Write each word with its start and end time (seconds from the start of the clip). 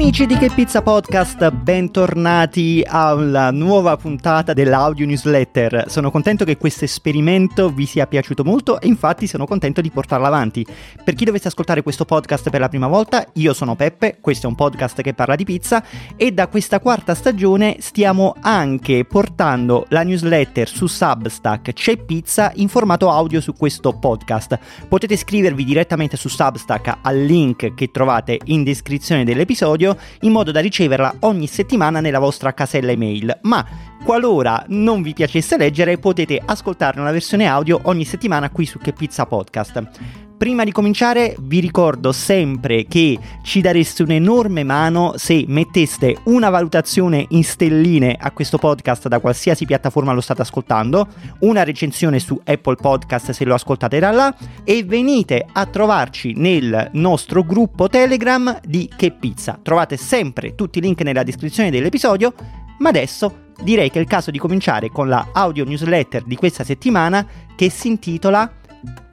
Amici 0.00 0.26
di 0.26 0.36
Che 0.36 0.48
Pizza 0.54 0.80
Podcast, 0.80 1.50
bentornati 1.50 2.84
alla 2.86 3.50
nuova 3.50 3.96
puntata 3.96 4.52
dell'audio 4.52 5.04
newsletter. 5.04 5.86
Sono 5.88 6.12
contento 6.12 6.44
che 6.44 6.56
questo 6.56 6.84
esperimento 6.84 7.68
vi 7.68 7.84
sia 7.84 8.06
piaciuto 8.06 8.44
molto 8.44 8.80
e 8.80 8.86
infatti 8.86 9.26
sono 9.26 9.44
contento 9.44 9.80
di 9.80 9.90
portarlo 9.90 10.24
avanti. 10.24 10.64
Per 11.04 11.14
chi 11.14 11.24
dovesse 11.24 11.48
ascoltare 11.48 11.82
questo 11.82 12.04
podcast 12.04 12.48
per 12.48 12.60
la 12.60 12.68
prima 12.68 12.86
volta, 12.86 13.26
io 13.34 13.52
sono 13.52 13.74
Peppe, 13.74 14.18
questo 14.20 14.46
è 14.46 14.48
un 14.48 14.54
podcast 14.54 15.02
che 15.02 15.14
parla 15.14 15.34
di 15.34 15.42
pizza 15.42 15.82
e 16.14 16.30
da 16.30 16.46
questa 16.46 16.78
quarta 16.78 17.16
stagione 17.16 17.78
stiamo 17.80 18.36
anche 18.40 19.04
portando 19.04 19.84
la 19.88 20.04
newsletter 20.04 20.68
su 20.68 20.86
Substack 20.86 21.72
C'è 21.72 21.96
Pizza 21.96 22.52
in 22.54 22.68
formato 22.68 23.10
audio 23.10 23.40
su 23.40 23.52
questo 23.52 23.98
podcast. 23.98 24.56
Potete 24.86 25.14
iscrivervi 25.14 25.64
direttamente 25.64 26.16
su 26.16 26.28
Substack 26.28 26.98
al 27.02 27.18
link 27.18 27.74
che 27.74 27.90
trovate 27.90 28.38
in 28.44 28.62
descrizione 28.62 29.24
dell'episodio 29.24 29.86
in 30.20 30.32
modo 30.32 30.50
da 30.50 30.60
riceverla 30.60 31.16
ogni 31.20 31.46
settimana 31.46 32.00
nella 32.00 32.18
vostra 32.18 32.54
casella 32.54 32.92
email. 32.92 33.38
Ma 33.42 33.64
qualora 34.04 34.64
non 34.68 35.02
vi 35.02 35.12
piacesse 35.12 35.56
leggere 35.56 35.98
potete 35.98 36.40
ascoltarne 36.44 37.00
una 37.00 37.12
versione 37.12 37.46
audio 37.46 37.80
ogni 37.84 38.04
settimana 38.04 38.50
qui 38.50 38.66
su 38.66 38.78
Che 38.78 38.92
Pizza 38.92 39.26
Podcast. 39.26 40.27
Prima 40.38 40.62
di 40.62 40.70
cominciare 40.70 41.34
vi 41.40 41.58
ricordo 41.58 42.12
sempre 42.12 42.84
che 42.84 43.18
ci 43.42 43.60
dareste 43.60 44.04
un'enorme 44.04 44.62
mano 44.62 45.14
se 45.16 45.44
metteste 45.48 46.16
una 46.26 46.48
valutazione 46.48 47.26
in 47.30 47.42
stelline 47.42 48.16
a 48.16 48.30
questo 48.30 48.56
podcast 48.56 49.08
da 49.08 49.18
qualsiasi 49.18 49.66
piattaforma 49.66 50.12
lo 50.12 50.20
state 50.20 50.42
ascoltando, 50.42 51.08
una 51.40 51.64
recensione 51.64 52.20
su 52.20 52.40
Apple 52.44 52.76
Podcast 52.76 53.32
se 53.32 53.44
lo 53.44 53.54
ascoltate 53.54 53.98
da 53.98 54.12
là 54.12 54.32
e 54.62 54.84
venite 54.84 55.44
a 55.52 55.66
trovarci 55.66 56.34
nel 56.36 56.90
nostro 56.92 57.42
gruppo 57.42 57.88
Telegram 57.88 58.60
di 58.64 58.88
Che 58.96 59.10
Pizza. 59.10 59.58
Trovate 59.60 59.96
sempre 59.96 60.54
tutti 60.54 60.78
i 60.78 60.82
link 60.82 61.00
nella 61.00 61.24
descrizione 61.24 61.72
dell'episodio, 61.72 62.32
ma 62.78 62.90
adesso 62.90 63.46
direi 63.60 63.90
che 63.90 63.98
è 63.98 64.02
il 64.02 64.08
caso 64.08 64.30
di 64.30 64.38
cominciare 64.38 64.88
con 64.88 65.08
la 65.08 65.30
audio 65.32 65.64
newsletter 65.64 66.22
di 66.22 66.36
questa 66.36 66.62
settimana 66.62 67.26
che 67.56 67.70
si 67.70 67.88
intitola 67.88 68.52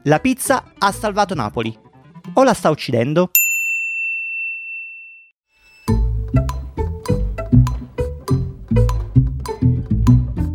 la 0.07 0.19
pizza 0.19 0.63
ha 0.77 0.91
salvato 0.91 1.33
Napoli. 1.33 1.75
O 2.33 2.43
la 2.43 2.53
sta 2.53 2.69
uccidendo? 2.69 3.29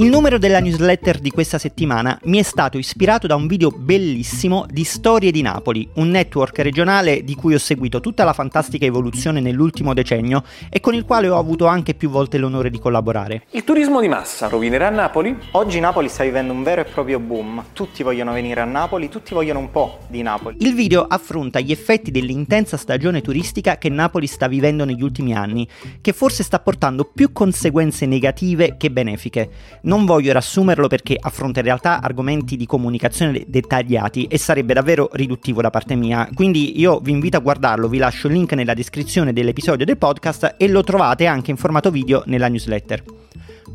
Il 0.00 0.08
numero 0.08 0.38
della 0.38 0.60
newsletter 0.60 1.18
di 1.18 1.28
questa 1.28 1.58
settimana 1.58 2.18
mi 2.22 2.38
è 2.38 2.42
stato 2.42 2.78
ispirato 2.78 3.26
da 3.26 3.34
un 3.34 3.46
video 3.46 3.68
bellissimo 3.70 4.64
di 4.66 4.82
Storie 4.82 5.30
di 5.30 5.42
Napoli, 5.42 5.86
un 5.96 6.08
network 6.08 6.60
regionale 6.60 7.22
di 7.22 7.34
cui 7.34 7.52
ho 7.52 7.58
seguito 7.58 8.00
tutta 8.00 8.24
la 8.24 8.32
fantastica 8.32 8.86
evoluzione 8.86 9.40
nell'ultimo 9.40 9.92
decennio 9.92 10.42
e 10.70 10.80
con 10.80 10.94
il 10.94 11.04
quale 11.04 11.28
ho 11.28 11.36
avuto 11.36 11.66
anche 11.66 11.92
più 11.92 12.08
volte 12.08 12.38
l'onore 12.38 12.70
di 12.70 12.78
collaborare. 12.78 13.42
Il 13.50 13.62
turismo 13.62 14.00
di 14.00 14.08
massa 14.08 14.48
rovinerà 14.48 14.88
Napoli? 14.88 15.36
Oggi 15.50 15.80
Napoli 15.80 16.08
sta 16.08 16.24
vivendo 16.24 16.54
un 16.54 16.62
vero 16.62 16.80
e 16.80 16.84
proprio 16.84 17.18
boom. 17.18 17.64
Tutti 17.74 18.02
vogliono 18.02 18.32
venire 18.32 18.62
a 18.62 18.64
Napoli, 18.64 19.10
tutti 19.10 19.34
vogliono 19.34 19.58
un 19.58 19.70
po' 19.70 19.98
di 20.08 20.22
Napoli. 20.22 20.56
Il 20.60 20.74
video 20.74 21.02
affronta 21.02 21.60
gli 21.60 21.72
effetti 21.72 22.10
dell'intensa 22.10 22.78
stagione 22.78 23.20
turistica 23.20 23.76
che 23.76 23.90
Napoli 23.90 24.26
sta 24.26 24.48
vivendo 24.48 24.86
negli 24.86 25.02
ultimi 25.02 25.34
anni, 25.34 25.68
che 26.00 26.14
forse 26.14 26.42
sta 26.42 26.58
portando 26.58 27.04
più 27.04 27.34
conseguenze 27.34 28.06
negative 28.06 28.78
che 28.78 28.90
benefiche 28.90 29.50
non 29.90 30.04
voglio 30.04 30.30
riassumerlo 30.30 30.86
perché 30.86 31.16
affronta 31.20 31.58
in 31.58 31.64
realtà 31.64 32.00
argomenti 32.00 32.56
di 32.56 32.64
comunicazione 32.64 33.42
dettagliati 33.48 34.26
e 34.26 34.38
sarebbe 34.38 34.72
davvero 34.72 35.10
riduttivo 35.12 35.60
da 35.60 35.70
parte 35.70 35.96
mia, 35.96 36.28
quindi 36.32 36.78
io 36.78 37.00
vi 37.00 37.10
invito 37.10 37.36
a 37.36 37.40
guardarlo, 37.40 37.88
vi 37.88 37.98
lascio 37.98 38.28
il 38.28 38.34
link 38.34 38.52
nella 38.52 38.74
descrizione 38.74 39.32
dell'episodio 39.32 39.84
del 39.84 39.98
podcast 39.98 40.54
e 40.56 40.68
lo 40.68 40.84
trovate 40.84 41.26
anche 41.26 41.50
in 41.50 41.56
formato 41.56 41.90
video 41.90 42.22
nella 42.26 42.46
newsletter. 42.46 43.02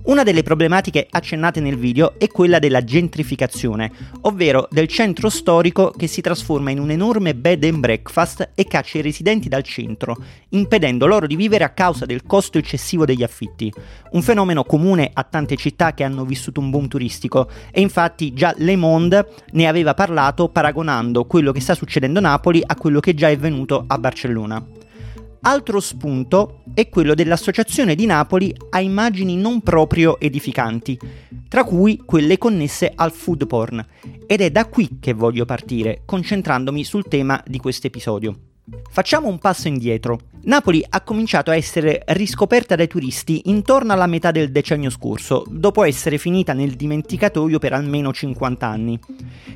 Una 0.04 0.24
delle 0.24 0.44
problematiche 0.44 1.08
accennate 1.10 1.60
nel 1.60 1.78
video 1.78 2.20
è 2.20 2.28
quella 2.28 2.60
della 2.60 2.84
gentrificazione, 2.84 3.92
ovvero 4.22 4.68
del 4.70 4.88
centro 4.88 5.30
storico 5.30 5.90
che 5.90 6.06
si 6.08 6.22
trasforma 6.22 6.70
in 6.70 6.80
un 6.80 6.92
enorme 6.92 7.34
bed 7.34 7.64
and 7.64 7.80
breakfast 7.80 8.52
e 8.54 8.66
caccia 8.66 9.00
i 9.00 9.02
residenti 9.02 9.50
dal 9.50 9.64
centro, 9.64 10.16
impedendo 10.50 11.08
loro 11.08 11.26
di 11.26 11.36
vivere 11.36 11.64
a 11.64 11.70
causa 11.70 12.06
del 12.06 12.24
costo 12.26 12.60
eccessivo 12.60 13.04
degli 13.04 13.24
affitti. 13.24 13.74
Un 14.12 14.22
fenomeno 14.22 14.64
comune 14.64 15.10
a 15.12 15.24
tante 15.24 15.56
città 15.56 15.94
che 15.94 16.04
hanno 16.04 16.24
vissuto 16.24 16.60
un 16.60 16.70
boom 16.70 16.88
turistico 16.88 17.50
e 17.72 17.82
infatti 17.82 18.34
già 18.34 18.54
Le 18.58 18.76
Monde 18.76 19.28
ne 19.54 19.68
aveva 19.68 19.96
parlato 19.96 20.50
paragonando 20.50 21.26
quello 21.26 21.52
che 21.52 21.62
sta 21.62 21.74
succedendo 21.74 22.20
a 22.20 22.24
Napoli 22.24 22.62
a 22.64 22.76
quello 22.76 23.00
che 23.00 23.16
già 23.16 23.30
è 23.30 23.38
venuto 23.38 23.86
a 23.88 23.98
Barcellona. 23.98 24.85
Altro 25.48 25.80
spunto 25.80 26.64
è 26.74 26.90
quello 26.90 27.14
dell'associazione 27.14 27.94
di 27.94 28.08
Napoli 28.08 28.52
a 28.72 28.80
immagini 28.80 29.38
non 29.38 29.62
proprio 29.62 30.20
edificanti, 30.20 30.98
tra 31.48 31.64
cui 31.64 32.02
quelle 32.04 32.40
connesse 32.40 32.92
al 32.94 33.12
food 33.12 33.46
porn, 33.46 33.86
ed 34.26 34.42
è 34.42 34.50
da 34.50 34.66
qui 34.66 34.98
che 35.00 35.14
voglio 35.14 35.46
partire, 35.46 36.02
concentrandomi 36.04 36.84
sul 36.84 37.08
tema 37.08 37.44
di 37.46 37.60
questo 37.60 37.86
episodio. 37.86 38.36
Facciamo 38.90 39.28
un 39.28 39.38
passo 39.38 39.68
indietro. 39.68 40.20
Napoli 40.46 40.84
ha 40.90 41.02
cominciato 41.02 41.52
a 41.52 41.56
essere 41.56 42.02
riscoperta 42.08 42.76
dai 42.76 42.88
turisti 42.88 43.44
intorno 43.46 43.94
alla 43.94 44.08
metà 44.08 44.32
del 44.32 44.52
decennio 44.52 44.90
scorso, 44.90 45.46
dopo 45.48 45.84
essere 45.84 46.18
finita 46.18 46.54
nel 46.54 46.72
dimenticatoio 46.72 47.60
per 47.60 47.74
almeno 47.74 48.12
50 48.12 48.66
anni, 48.66 49.00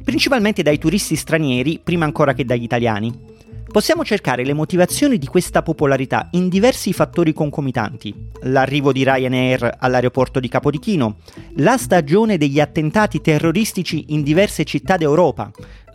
principalmente 0.04 0.62
dai 0.62 0.78
turisti 0.78 1.16
stranieri 1.16 1.80
prima 1.84 2.06
ancora 2.06 2.34
che 2.34 2.46
dagli 2.46 2.62
italiani. 2.62 3.38
Possiamo 3.72 4.04
cercare 4.04 4.44
le 4.44 4.54
motivazioni 4.54 5.20
di 5.20 5.28
questa 5.28 5.62
popolarità 5.62 6.30
in 6.32 6.50
diversi 6.50 6.92
fattori 6.92 7.34
concomitanti. 7.34 8.12
L'arrivo 8.42 8.92
di 8.92 9.04
Ryanair 9.04 9.76
all'aeroporto 9.78 10.40
di 10.40 10.48
Capodichino, 10.48 11.18
la 11.58 11.78
stagione 11.78 12.40
degli 12.40 12.60
attentati 12.60 13.22
terroristici 13.22 14.06
in 14.08 14.24
diverse 14.24 14.64
città 14.64 14.98
d'Europa, 14.98 15.52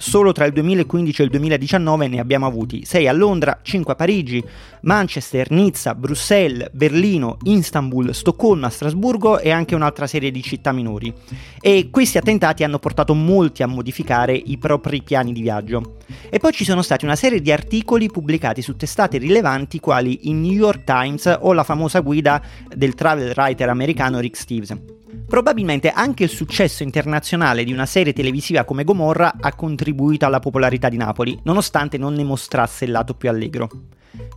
Solo 0.06 0.32
tra 0.32 0.44
il 0.44 0.52
2015 0.52 1.22
e 1.22 1.24
il 1.24 1.30
2019 1.30 2.08
ne 2.08 2.20
abbiamo 2.20 2.44
avuti 2.44 2.84
6 2.84 3.08
a 3.08 3.12
Londra, 3.12 3.60
5 3.62 3.94
a 3.94 3.96
Parigi, 3.96 4.44
Manchester, 4.82 5.50
Nizza, 5.50 5.94
Bruxelles, 5.94 6.68
Berlino, 6.72 7.38
Istanbul, 7.44 8.14
Stoccolma, 8.14 8.68
Strasburgo 8.68 9.38
e 9.38 9.50
anche 9.50 9.74
un'altra 9.74 10.06
serie 10.06 10.30
di 10.30 10.42
città 10.42 10.72
minori. 10.72 11.10
E 11.58 11.88
questi 11.90 12.18
attentati 12.18 12.62
hanno 12.62 12.78
portato 12.78 13.14
molti 13.14 13.62
a 13.62 13.66
modificare 13.66 14.34
i 14.34 14.58
propri 14.58 15.02
piani 15.02 15.32
di 15.32 15.40
viaggio. 15.40 15.96
E 16.28 16.38
poi 16.38 16.52
ci 16.52 16.64
sono 16.64 16.82
stati 16.82 17.06
una 17.06 17.16
serie 17.16 17.40
di 17.40 17.50
articoli 17.50 18.10
pubblicati 18.10 18.60
su 18.60 18.76
testate 18.76 19.16
rilevanti 19.16 19.80
quali 19.80 20.28
il 20.28 20.34
New 20.34 20.52
York 20.52 20.84
Times 20.84 21.34
o 21.40 21.54
la 21.54 21.64
famosa 21.64 22.00
guida 22.00 22.42
del 22.68 22.94
travel 22.94 23.32
writer 23.34 23.70
americano 23.70 24.20
Rick 24.20 24.36
Steves. 24.36 24.93
Probabilmente 25.26 25.90
anche 25.90 26.24
il 26.24 26.28
successo 26.28 26.82
internazionale 26.82 27.64
di 27.64 27.72
una 27.72 27.86
serie 27.86 28.12
televisiva 28.12 28.64
come 28.64 28.84
Gomorra 28.84 29.34
ha 29.40 29.54
contribuito 29.54 30.26
alla 30.26 30.40
popolarità 30.40 30.88
di 30.88 30.96
Napoli, 30.96 31.38
nonostante 31.44 31.98
non 31.98 32.14
ne 32.14 32.24
mostrasse 32.24 32.84
il 32.84 32.90
lato 32.90 33.14
più 33.14 33.28
allegro. 33.28 33.68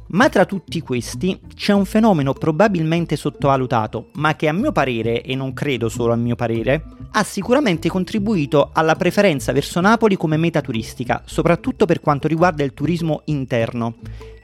Ma 0.07 0.29
tra 0.29 0.45
tutti 0.45 0.81
questi 0.81 1.39
c'è 1.53 1.73
un 1.73 1.85
fenomeno 1.85 2.33
probabilmente 2.33 3.15
sottovalutato, 3.15 4.09
ma 4.13 4.35
che 4.35 4.47
a 4.47 4.53
mio 4.53 4.71
parere, 4.71 5.21
e 5.21 5.35
non 5.35 5.53
credo 5.53 5.89
solo 5.89 6.13
a 6.13 6.15
mio 6.15 6.35
parere, 6.35 6.83
ha 7.11 7.23
sicuramente 7.23 7.89
contribuito 7.89 8.69
alla 8.73 8.95
preferenza 8.95 9.51
verso 9.51 9.81
Napoli 9.81 10.15
come 10.15 10.37
meta 10.37 10.61
turistica, 10.61 11.21
soprattutto 11.25 11.85
per 11.85 11.99
quanto 11.99 12.27
riguarda 12.27 12.63
il 12.63 12.73
turismo 12.73 13.21
interno, 13.25 13.97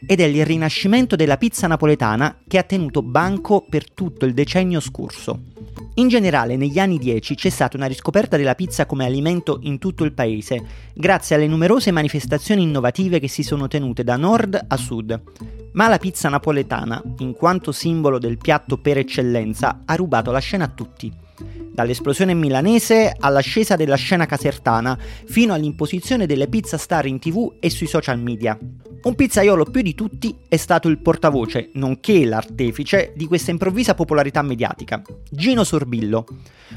ed 0.05 0.19
è 0.19 0.25
il 0.25 0.45
rinascimento 0.45 1.15
della 1.15 1.37
pizza 1.37 1.67
napoletana 1.67 2.39
che 2.47 2.57
ha 2.57 2.63
tenuto 2.63 3.01
banco 3.01 3.65
per 3.67 3.91
tutto 3.91 4.25
il 4.25 4.33
decennio 4.33 4.79
scorso. 4.79 5.39
In 5.95 6.07
generale, 6.07 6.55
negli 6.55 6.79
anni 6.79 6.97
10 6.97 7.35
c'è 7.35 7.49
stata 7.49 7.77
una 7.77 7.85
riscoperta 7.85 8.35
della 8.35 8.55
pizza 8.55 8.85
come 8.85 9.05
alimento 9.05 9.59
in 9.63 9.77
tutto 9.77 10.03
il 10.03 10.13
paese, 10.13 10.63
grazie 10.93 11.35
alle 11.35 11.47
numerose 11.47 11.91
manifestazioni 11.91 12.63
innovative 12.63 13.19
che 13.19 13.27
si 13.27 13.43
sono 13.43 13.67
tenute 13.67 14.03
da 14.03 14.15
nord 14.15 14.65
a 14.67 14.77
sud. 14.77 15.21
Ma 15.73 15.87
la 15.87 15.97
pizza 15.97 16.29
napoletana, 16.29 17.01
in 17.19 17.33
quanto 17.33 17.71
simbolo 17.71 18.19
del 18.19 18.37
piatto 18.37 18.77
per 18.77 18.97
eccellenza, 18.97 19.81
ha 19.85 19.95
rubato 19.95 20.31
la 20.31 20.39
scena 20.39 20.65
a 20.65 20.69
tutti 20.69 21.21
dall'esplosione 21.73 22.35
milanese 22.35 23.15
all'ascesa 23.19 23.75
della 23.75 23.95
scena 23.95 24.27
casertana, 24.27 24.95
fino 25.25 25.53
all'imposizione 25.53 26.27
delle 26.27 26.47
pizza 26.47 26.77
star 26.77 27.07
in 27.07 27.17
tv 27.17 27.53
e 27.59 27.71
sui 27.71 27.87
social 27.87 28.19
media. 28.19 28.57
Un 29.03 29.15
pizzaiolo 29.15 29.65
più 29.65 29.81
di 29.81 29.95
tutti 29.95 30.33
è 30.47 30.55
stato 30.55 30.87
il 30.87 30.97
portavoce, 30.97 31.71
nonché 31.73 32.23
l'artefice, 32.23 33.11
di 33.13 33.25
questa 33.25 33.51
improvvisa 33.51 33.95
popolarità 33.95 34.41
mediatica, 34.41 35.01
Gino 35.29 35.65
Sorbillo. 35.65 36.25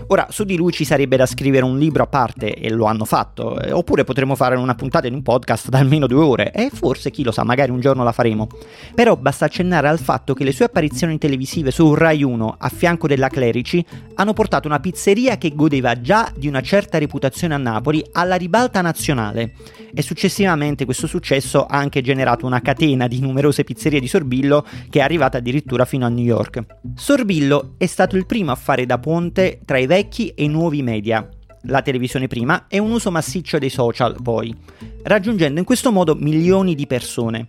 Ora, 0.08 0.26
su 0.31 0.43
di 0.43 0.56
lui 0.56 0.73
ci 0.73 0.84
sarebbe 0.84 1.17
da 1.17 1.25
scrivere 1.25 1.64
un 1.64 1.78
libro 1.78 2.02
a 2.02 2.08
parte, 2.08 2.52
e 2.52 2.69
lo 2.70 2.87
hanno 2.87 3.05
fatto, 3.05 3.61
eh, 3.61 3.70
oppure 3.70 4.02
potremmo 4.02 4.34
fare 4.34 4.56
una 4.56 4.75
puntata 4.75 5.06
in 5.06 5.14
un 5.14 5.23
podcast 5.23 5.69
da 5.69 5.78
almeno 5.78 6.08
due 6.08 6.25
ore, 6.25 6.50
e 6.50 6.69
forse, 6.73 7.12
chi 7.12 7.23
lo 7.23 7.31
sa, 7.31 7.44
magari 7.44 7.70
un 7.70 7.78
giorno 7.78 8.02
la 8.02 8.11
faremo. 8.11 8.49
Però 8.93 9.17
basta 9.17 9.44
accennare 9.44 9.87
al 9.87 10.00
fatto 10.00 10.34
che 10.34 10.43
le 10.43 10.50
sue 10.50 10.64
apparizioni 10.64 11.19
televisive 11.19 11.70
su 11.70 11.94
Rai 11.94 12.25
1 12.25 12.56
a 12.58 12.69
fianco 12.69 13.06
della 13.06 13.29
Clerici 13.29 13.84
hanno 14.14 14.32
portato 14.32 14.67
una 14.67 14.81
pizzeria 14.81 15.38
che 15.38 15.55
godeva 15.55 16.00
già 16.00 16.32
di 16.37 16.49
una 16.49 16.61
certa 16.61 16.99
reputazione 16.99 17.55
a 17.55 17.58
Napoli 17.58 18.05
alla 18.11 18.34
ribalta 18.34 18.81
nazionale, 18.81 19.52
e 19.94 20.02
successivamente 20.02 20.84
questo 20.84 21.06
successo 21.06 21.64
ha 21.64 21.76
anche 21.76 22.00
generato 22.00 22.14
generato 22.16 22.46
una 22.46 22.62
catena 22.62 23.06
di 23.06 23.20
numerose 23.20 23.62
pizzerie 23.62 24.00
di 24.00 24.08
Sorbillo 24.08 24.64
che 24.88 25.00
è 25.00 25.02
arrivata 25.02 25.36
addirittura 25.36 25.84
fino 25.84 26.06
a 26.06 26.08
New 26.08 26.24
York. 26.24 26.64
Sorbillo 26.94 27.74
è 27.76 27.84
stato 27.84 28.16
il 28.16 28.24
primo 28.24 28.52
a 28.52 28.54
fare 28.54 28.86
da 28.86 28.98
ponte 28.98 29.60
tra 29.64 29.76
i 29.76 29.86
vecchi 29.86 30.30
e 30.30 30.44
i 30.44 30.48
nuovi 30.48 30.82
media, 30.82 31.28
la 31.64 31.82
televisione 31.82 32.26
prima 32.26 32.66
e 32.68 32.78
un 32.78 32.90
uso 32.90 33.10
massiccio 33.10 33.58
dei 33.58 33.68
social 33.68 34.16
poi, 34.22 34.54
raggiungendo 35.02 35.58
in 35.58 35.66
questo 35.66 35.92
modo 35.92 36.14
milioni 36.14 36.74
di 36.74 36.86
persone. 36.86 37.48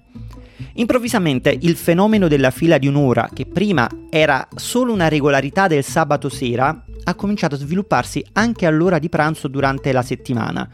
Improvvisamente 0.74 1.56
il 1.62 1.76
fenomeno 1.76 2.28
della 2.28 2.52
fila 2.52 2.78
di 2.78 2.88
un'ora, 2.88 3.30
che 3.34 3.46
prima 3.46 3.90
era 4.10 4.48
solo 4.56 4.92
una 4.92 5.08
regolarità 5.08 5.68
del 5.68 5.84
sabato 5.84 6.30
sera, 6.30 6.84
ha 7.08 7.16
cominciato 7.16 7.56
a 7.56 7.58
svilupparsi 7.58 8.24
anche 8.34 8.66
all'ora 8.66 9.00
di 9.00 9.10
pranzo 9.10 9.48
durante 9.48 9.92
la 9.92 10.02
settimana. 10.02 10.70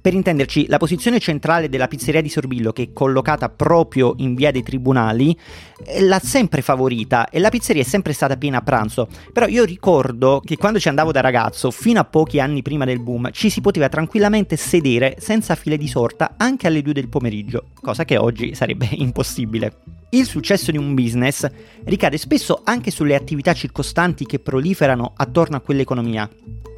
Per 0.00 0.12
intenderci, 0.12 0.66
la 0.68 0.78
posizione 0.78 1.18
centrale 1.20 1.68
della 1.68 1.88
pizzeria 1.88 2.20
di 2.20 2.28
Sorbillo, 2.28 2.72
che 2.72 2.82
è 2.82 2.92
collocata 2.92 3.48
proprio 3.48 4.14
in 4.18 4.34
via 4.34 4.50
dei 4.50 4.62
tribunali, 4.62 5.36
eh, 5.84 6.02
l'ha 6.02 6.18
sempre 6.18 6.60
favorita 6.60 7.28
e 7.28 7.38
la 7.38 7.48
pizzeria 7.48 7.82
è 7.82 7.84
sempre 7.84 8.12
stata 8.12 8.36
piena 8.36 8.58
a 8.58 8.62
pranzo. 8.62 9.08
Però 9.32 9.46
io 9.46 9.64
ricordo 9.64 10.42
che 10.44 10.56
quando 10.56 10.80
ci 10.80 10.88
andavo 10.88 11.12
da 11.12 11.20
ragazzo, 11.20 11.70
fino 11.70 12.00
a 12.00 12.04
pochi 12.04 12.40
anni 12.40 12.62
prima 12.62 12.84
del 12.84 13.00
boom, 13.00 13.30
ci 13.30 13.48
si 13.48 13.60
poteva 13.60 13.88
tranquillamente 13.88 14.56
sedere 14.56 15.16
senza 15.18 15.54
file 15.54 15.76
di 15.76 15.88
sorta 15.88 16.34
anche 16.36 16.66
alle 16.66 16.82
2 16.82 16.92
del 16.92 17.08
pomeriggio, 17.08 17.66
cosa 17.80 18.04
che 18.04 18.16
oggi 18.16 18.54
sarebbe 18.54 18.88
impossibile. 18.98 19.96
Il 20.16 20.24
successo 20.24 20.70
di 20.70 20.78
un 20.78 20.94
business 20.94 21.46
ricade 21.84 22.16
spesso 22.16 22.62
anche 22.64 22.90
sulle 22.90 23.14
attività 23.14 23.52
circostanti 23.52 24.24
che 24.24 24.38
proliferano 24.38 25.12
attorno 25.14 25.56
a 25.56 25.60
quell'economia. 25.60 26.26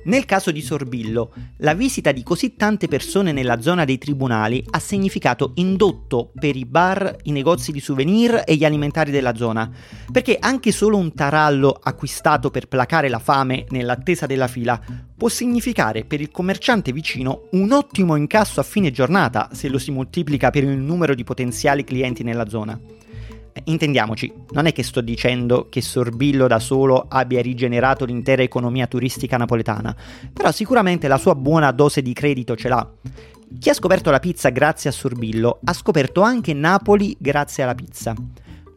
Nel 0.07 0.25
caso 0.25 0.51
di 0.51 0.61
Sorbillo, 0.61 1.33
la 1.59 1.75
visita 1.75 2.11
di 2.11 2.25
così 2.25 2.57
tante 2.57 2.89
persone 2.89 3.31
nella 3.31 3.61
zona 3.61 3.85
dei 3.85 3.97
tribunali 3.97 4.65
ha 4.71 4.81
significato 4.81 5.53
indotto 5.55 6.33
per 6.35 6.57
i 6.57 6.65
bar, 6.65 7.15
i 7.25 7.31
negozi 7.31 7.71
di 7.71 7.79
souvenir 7.79 8.43
e 8.45 8.57
gli 8.57 8.65
alimentari 8.65 9.13
della 9.13 9.37
zona, 9.37 9.71
perché 10.11 10.37
anche 10.41 10.73
solo 10.73 10.97
un 10.97 11.15
tarallo 11.15 11.79
acquistato 11.81 12.51
per 12.51 12.67
placare 12.67 13.09
la 13.09 13.21
fame 13.21 13.67
nell'attesa 13.69 14.27
della 14.27 14.49
fila 14.49 14.81
può 15.17 15.29
significare 15.29 16.05
per 16.05 16.21
il 16.21 16.33
commerciante 16.33 16.91
vicino 16.91 17.47
un 17.53 17.71
ottimo 17.71 18.17
incasso 18.17 18.59
a 18.59 18.65
fine 18.65 18.91
giornata 18.91 19.51
se 19.53 19.69
lo 19.69 19.79
si 19.79 19.93
moltiplica 19.93 20.51
per 20.51 20.65
il 20.65 20.77
numero 20.77 21.15
di 21.15 21.23
potenziali 21.23 21.85
clienti 21.85 22.25
nella 22.25 22.49
zona. 22.49 23.07
Intendiamoci, 23.65 24.33
non 24.51 24.67
è 24.67 24.73
che 24.73 24.83
sto 24.83 25.01
dicendo 25.01 25.69
che 25.69 25.81
Sorbillo 25.81 26.47
da 26.47 26.59
solo 26.59 27.07
abbia 27.09 27.43
rigenerato 27.43 28.05
l'intera 28.05 28.43
economia 28.43 28.87
turistica 28.87 29.37
napoletana, 29.37 29.95
però 30.33 30.51
sicuramente 30.53 31.09
la 31.09 31.19
sua 31.19 31.35
buona 31.35 31.71
dose 31.71 32.03
di 32.03 32.13
credito 32.13 32.57
ce 32.57 32.69
l'ha. 32.69 32.89
Chi 33.59 33.71
ha 33.71 33.75
scoperto 33.75 34.11
la 34.11 34.21
pizza 34.21 34.51
grazie 34.51 34.91
a 34.91 34.93
Sorbillo 34.93 35.61
ha 35.65 35.73
scoperto 35.73 36.21
anche 36.21 36.53
Napoli 36.53 37.17
grazie 37.19 37.63
alla 37.63 37.75
pizza 37.75 38.15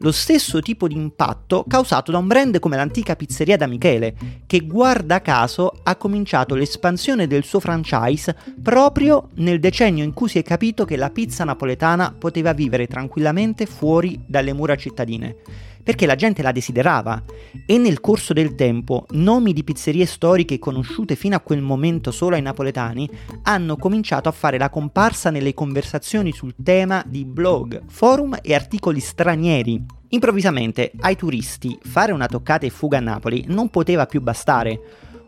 lo 0.02 0.12
stesso 0.12 0.60
tipo 0.60 0.88
di 0.88 0.94
impatto 0.94 1.64
causato 1.66 2.10
da 2.10 2.18
un 2.18 2.26
brand 2.26 2.58
come 2.58 2.76
l'antica 2.76 3.16
pizzeria 3.16 3.56
da 3.56 3.66
Michele, 3.66 4.14
che 4.46 4.60
guarda 4.60 5.22
caso 5.22 5.72
ha 5.82 5.96
cominciato 5.96 6.54
l'espansione 6.54 7.26
del 7.26 7.44
suo 7.44 7.60
franchise 7.60 8.36
proprio 8.60 9.28
nel 9.36 9.60
decennio 9.60 10.04
in 10.04 10.12
cui 10.12 10.28
si 10.28 10.38
è 10.38 10.42
capito 10.42 10.84
che 10.84 10.96
la 10.96 11.10
pizza 11.10 11.44
napoletana 11.44 12.14
poteva 12.18 12.52
vivere 12.52 12.86
tranquillamente 12.86 13.66
fuori 13.66 14.20
dalle 14.26 14.52
mura 14.52 14.76
cittadine 14.76 15.36
perché 15.82 16.06
la 16.06 16.14
gente 16.14 16.42
la 16.42 16.52
desiderava 16.52 17.22
e 17.66 17.78
nel 17.78 18.00
corso 18.00 18.32
del 18.32 18.54
tempo 18.54 19.06
nomi 19.10 19.52
di 19.52 19.64
pizzerie 19.64 20.06
storiche 20.06 20.58
conosciute 20.58 21.16
fino 21.16 21.36
a 21.36 21.40
quel 21.40 21.60
momento 21.60 22.10
solo 22.10 22.36
ai 22.36 22.42
napoletani 22.42 23.08
hanno 23.42 23.76
cominciato 23.76 24.28
a 24.28 24.32
fare 24.32 24.58
la 24.58 24.70
comparsa 24.70 25.30
nelle 25.30 25.54
conversazioni 25.54 26.32
sul 26.32 26.54
tema 26.62 27.02
di 27.06 27.24
blog, 27.24 27.82
forum 27.88 28.38
e 28.42 28.54
articoli 28.54 29.00
stranieri. 29.00 29.84
Improvvisamente 30.08 30.92
ai 31.00 31.16
turisti 31.16 31.78
fare 31.82 32.12
una 32.12 32.26
toccata 32.26 32.66
e 32.66 32.70
fuga 32.70 32.98
a 32.98 33.00
Napoli 33.00 33.44
non 33.48 33.70
poteva 33.70 34.06
più 34.06 34.20
bastare 34.20 34.80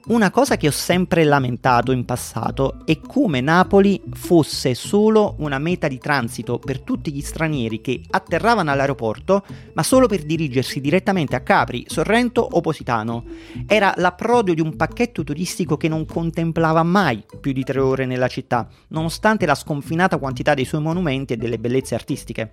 una 0.06 0.30
cosa 0.30 0.58
che 0.58 0.68
ho 0.68 0.72
sempre 0.72 1.24
lamentato 1.24 1.90
in 1.90 2.04
passato 2.04 2.80
è 2.84 3.00
come 3.00 3.40
Napoli 3.40 4.02
fosse 4.12 4.74
solo 4.74 5.36
una 5.38 5.58
meta 5.58 5.88
di 5.88 5.98
transito 5.98 6.58
per 6.58 6.80
tutti 6.80 7.10
gli 7.10 7.22
stranieri 7.22 7.80
che 7.80 8.02
atterravano 8.10 8.70
all'aeroporto, 8.70 9.44
ma 9.72 9.82
solo 9.82 10.06
per 10.06 10.24
dirigersi 10.24 10.82
direttamente 10.82 11.36
a 11.36 11.40
Capri, 11.40 11.84
Sorrento 11.88 12.42
o 12.42 12.60
Positano. 12.60 13.24
Era 13.66 13.94
l'approdo 13.96 14.52
di 14.52 14.60
un 14.60 14.76
pacchetto 14.76 15.24
turistico 15.24 15.78
che 15.78 15.88
non 15.88 16.04
contemplava 16.04 16.82
mai 16.82 17.24
più 17.40 17.52
di 17.52 17.64
tre 17.64 17.80
ore 17.80 18.04
nella 18.04 18.28
città, 18.28 18.68
nonostante 18.88 19.46
la 19.46 19.54
sconfinata 19.54 20.18
quantità 20.18 20.52
dei 20.52 20.66
suoi 20.66 20.82
monumenti 20.82 21.32
e 21.32 21.36
delle 21.38 21.58
bellezze 21.58 21.94
artistiche. 21.94 22.52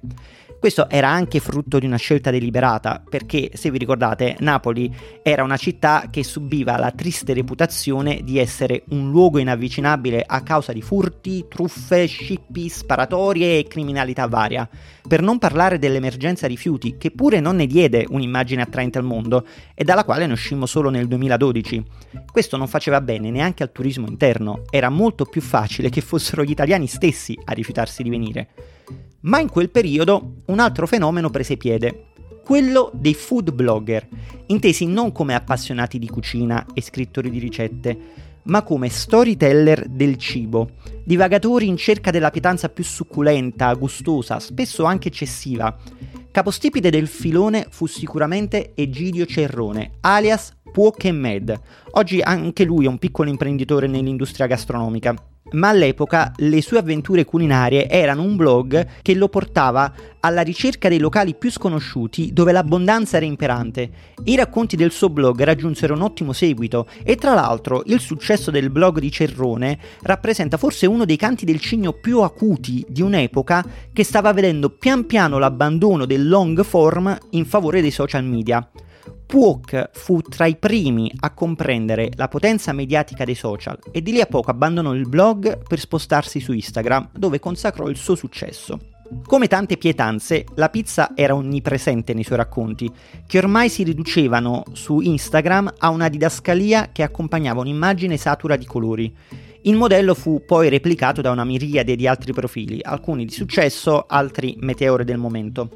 Questo 0.57 0.87
era 0.89 1.09
anche 1.09 1.39
frutto 1.39 1.79
di 1.79 1.87
una 1.87 1.97
scelta 1.97 2.29
deliberata, 2.29 3.01
perché 3.09 3.49
se 3.55 3.71
vi 3.71 3.79
ricordate, 3.79 4.35
Napoli 4.39 4.95
era 5.23 5.43
una 5.43 5.57
città 5.57 6.05
che 6.11 6.23
subiva 6.23 6.77
la 6.77 6.91
triste 6.91 7.33
reputazione 7.41 8.21
di 8.23 8.37
essere 8.37 8.83
un 8.89 9.11
luogo 9.11 9.39
inavvicinabile 9.39 10.23
a 10.25 10.41
causa 10.41 10.71
di 10.71 10.81
furti, 10.81 11.45
truffe, 11.49 12.05
scippi, 12.05 12.69
sparatorie 12.69 13.59
e 13.59 13.67
criminalità 13.67 14.27
varia. 14.27 14.67
Per 15.07 15.21
non 15.21 15.39
parlare 15.39 15.79
dell'emergenza 15.79 16.47
rifiuti, 16.47 16.95
che 16.97 17.11
pure 17.11 17.39
non 17.39 17.57
ne 17.57 17.65
diede 17.65 18.05
un'immagine 18.07 18.61
attraente 18.61 18.97
al 18.97 19.03
mondo 19.03 19.45
e 19.73 19.83
dalla 19.83 20.05
quale 20.05 20.27
ne 20.27 20.33
uscimmo 20.33 20.65
solo 20.65 20.89
nel 20.89 21.07
2012. 21.07 21.83
Questo 22.31 22.57
non 22.57 22.67
faceva 22.67 23.01
bene 23.01 23.29
neanche 23.29 23.63
al 23.63 23.71
turismo 23.71 24.07
interno, 24.07 24.63
era 24.69 24.89
molto 24.89 25.25
più 25.25 25.41
facile 25.41 25.89
che 25.89 26.01
fossero 26.01 26.43
gli 26.43 26.51
italiani 26.51 26.87
stessi 26.87 27.37
a 27.45 27.53
rifiutarsi 27.53 28.03
di 28.03 28.09
venire. 28.09 28.49
Ma 29.21 29.39
in 29.39 29.49
quel 29.49 29.69
periodo 29.69 30.41
un 30.45 30.59
altro 30.59 30.87
fenomeno 30.87 31.29
prese 31.29 31.57
piede, 31.57 32.10
quello 32.43 32.91
dei 32.93 33.13
food 33.13 33.51
blogger, 33.51 34.07
intesi 34.47 34.85
non 34.85 35.11
come 35.11 35.33
appassionati 35.33 35.99
di 35.99 36.07
cucina 36.07 36.65
e 36.73 36.81
scrittori 36.81 37.29
di 37.29 37.39
ricette, 37.39 37.97
ma 38.43 38.63
come 38.63 38.89
storyteller 38.89 39.87
del 39.87 40.17
cibo, 40.17 40.71
divagatori 41.03 41.67
in 41.67 41.77
cerca 41.77 42.11
della 42.11 42.31
pietanza 42.31 42.69
più 42.69 42.83
succulenta, 42.83 43.73
gustosa, 43.73 44.39
spesso 44.39 44.83
anche 44.83 45.09
eccessiva. 45.09 45.75
Capostipite 46.31 46.89
del 46.89 47.07
filone 47.07 47.67
fu 47.69 47.85
sicuramente 47.85 48.71
Egidio 48.73 49.25
Cerrone, 49.25 49.97
alias 50.01 50.53
Puok 50.71 51.05
Med. 51.05 51.59
Oggi 51.91 52.21
anche 52.21 52.63
lui 52.63 52.85
è 52.85 52.87
un 52.87 52.97
piccolo 52.97 53.29
imprenditore 53.29 53.87
nell'industria 53.87 54.47
gastronomica 54.47 55.13
ma 55.53 55.69
all'epoca 55.69 56.31
le 56.37 56.61
sue 56.61 56.79
avventure 56.79 57.25
culinarie 57.25 57.87
erano 57.89 58.23
un 58.23 58.35
blog 58.35 58.87
che 59.01 59.15
lo 59.15 59.29
portava 59.29 59.93
alla 60.19 60.41
ricerca 60.41 60.89
dei 60.89 60.99
locali 60.99 61.35
più 61.35 61.51
sconosciuti 61.51 62.31
dove 62.33 62.51
l'abbondanza 62.51 63.17
era 63.17 63.25
imperante. 63.25 63.89
I 64.25 64.35
racconti 64.35 64.75
del 64.75 64.91
suo 64.91 65.09
blog 65.09 65.41
raggiunsero 65.43 65.93
un 65.93 66.01
ottimo 66.01 66.33
seguito 66.33 66.87
e 67.03 67.15
tra 67.15 67.33
l'altro 67.33 67.83
il 67.85 67.99
successo 67.99 68.51
del 68.51 68.69
blog 68.69 68.99
di 68.99 69.11
Cerrone 69.11 69.77
rappresenta 70.03 70.57
forse 70.57 70.85
uno 70.85 71.05
dei 71.05 71.17
canti 71.17 71.45
del 71.45 71.59
cigno 71.59 71.93
più 71.93 72.21
acuti 72.21 72.85
di 72.87 73.01
un'epoca 73.01 73.65
che 73.91 74.03
stava 74.03 74.33
vedendo 74.33 74.69
pian 74.69 75.05
piano 75.05 75.39
l'abbandono 75.39 76.05
del 76.05 76.27
long 76.27 76.63
form 76.63 77.17
in 77.31 77.45
favore 77.45 77.81
dei 77.81 77.91
social 77.91 78.23
media. 78.23 78.67
Puok 79.31 79.91
fu 79.93 80.19
tra 80.19 80.45
i 80.45 80.57
primi 80.57 81.09
a 81.21 81.31
comprendere 81.31 82.11
la 82.17 82.27
potenza 82.27 82.73
mediatica 82.73 83.23
dei 83.23 83.33
social 83.33 83.79
e 83.89 84.01
di 84.01 84.11
lì 84.11 84.19
a 84.19 84.25
poco 84.25 84.51
abbandonò 84.51 84.93
il 84.93 85.07
blog 85.07 85.65
per 85.65 85.79
spostarsi 85.79 86.41
su 86.41 86.51
Instagram, 86.51 87.11
dove 87.13 87.39
consacrò 87.39 87.87
il 87.87 87.95
suo 87.95 88.15
successo. 88.15 88.77
Come 89.25 89.47
tante 89.47 89.77
pietanze, 89.77 90.43
la 90.55 90.67
pizza 90.67 91.11
era 91.15 91.33
onnipresente 91.33 92.13
nei 92.13 92.25
suoi 92.25 92.39
racconti, 92.39 92.91
che 93.25 93.37
ormai 93.37 93.69
si 93.69 93.83
riducevano 93.83 94.63
su 94.73 94.99
Instagram 94.99 95.75
a 95.77 95.91
una 95.91 96.09
didascalia 96.09 96.89
che 96.91 97.01
accompagnava 97.01 97.61
un'immagine 97.61 98.17
satura 98.17 98.57
di 98.57 98.65
colori. 98.65 99.15
Il 99.61 99.77
modello 99.77 100.13
fu 100.13 100.43
poi 100.45 100.67
replicato 100.67 101.21
da 101.21 101.31
una 101.31 101.45
miriade 101.45 101.95
di 101.95 102.05
altri 102.05 102.33
profili, 102.33 102.79
alcuni 102.81 103.23
di 103.23 103.31
successo, 103.31 104.03
altri 104.09 104.57
meteore 104.59 105.05
del 105.05 105.17
momento 105.17 105.69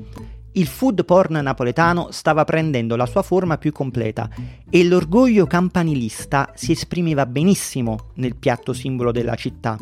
il 0.57 0.67
food 0.67 1.03
porn 1.03 1.33
napoletano 1.41 2.07
stava 2.11 2.45
prendendo 2.45 2.95
la 2.95 3.05
sua 3.05 3.23
forma 3.23 3.57
più 3.57 3.71
completa 3.71 4.29
e 4.69 4.83
l'orgoglio 4.85 5.45
campanilista 5.45 6.51
si 6.55 6.71
esprimeva 6.71 7.25
benissimo 7.25 8.11
nel 8.15 8.35
piatto 8.35 8.71
simbolo 8.71 9.11
della 9.11 9.35
città. 9.35 9.77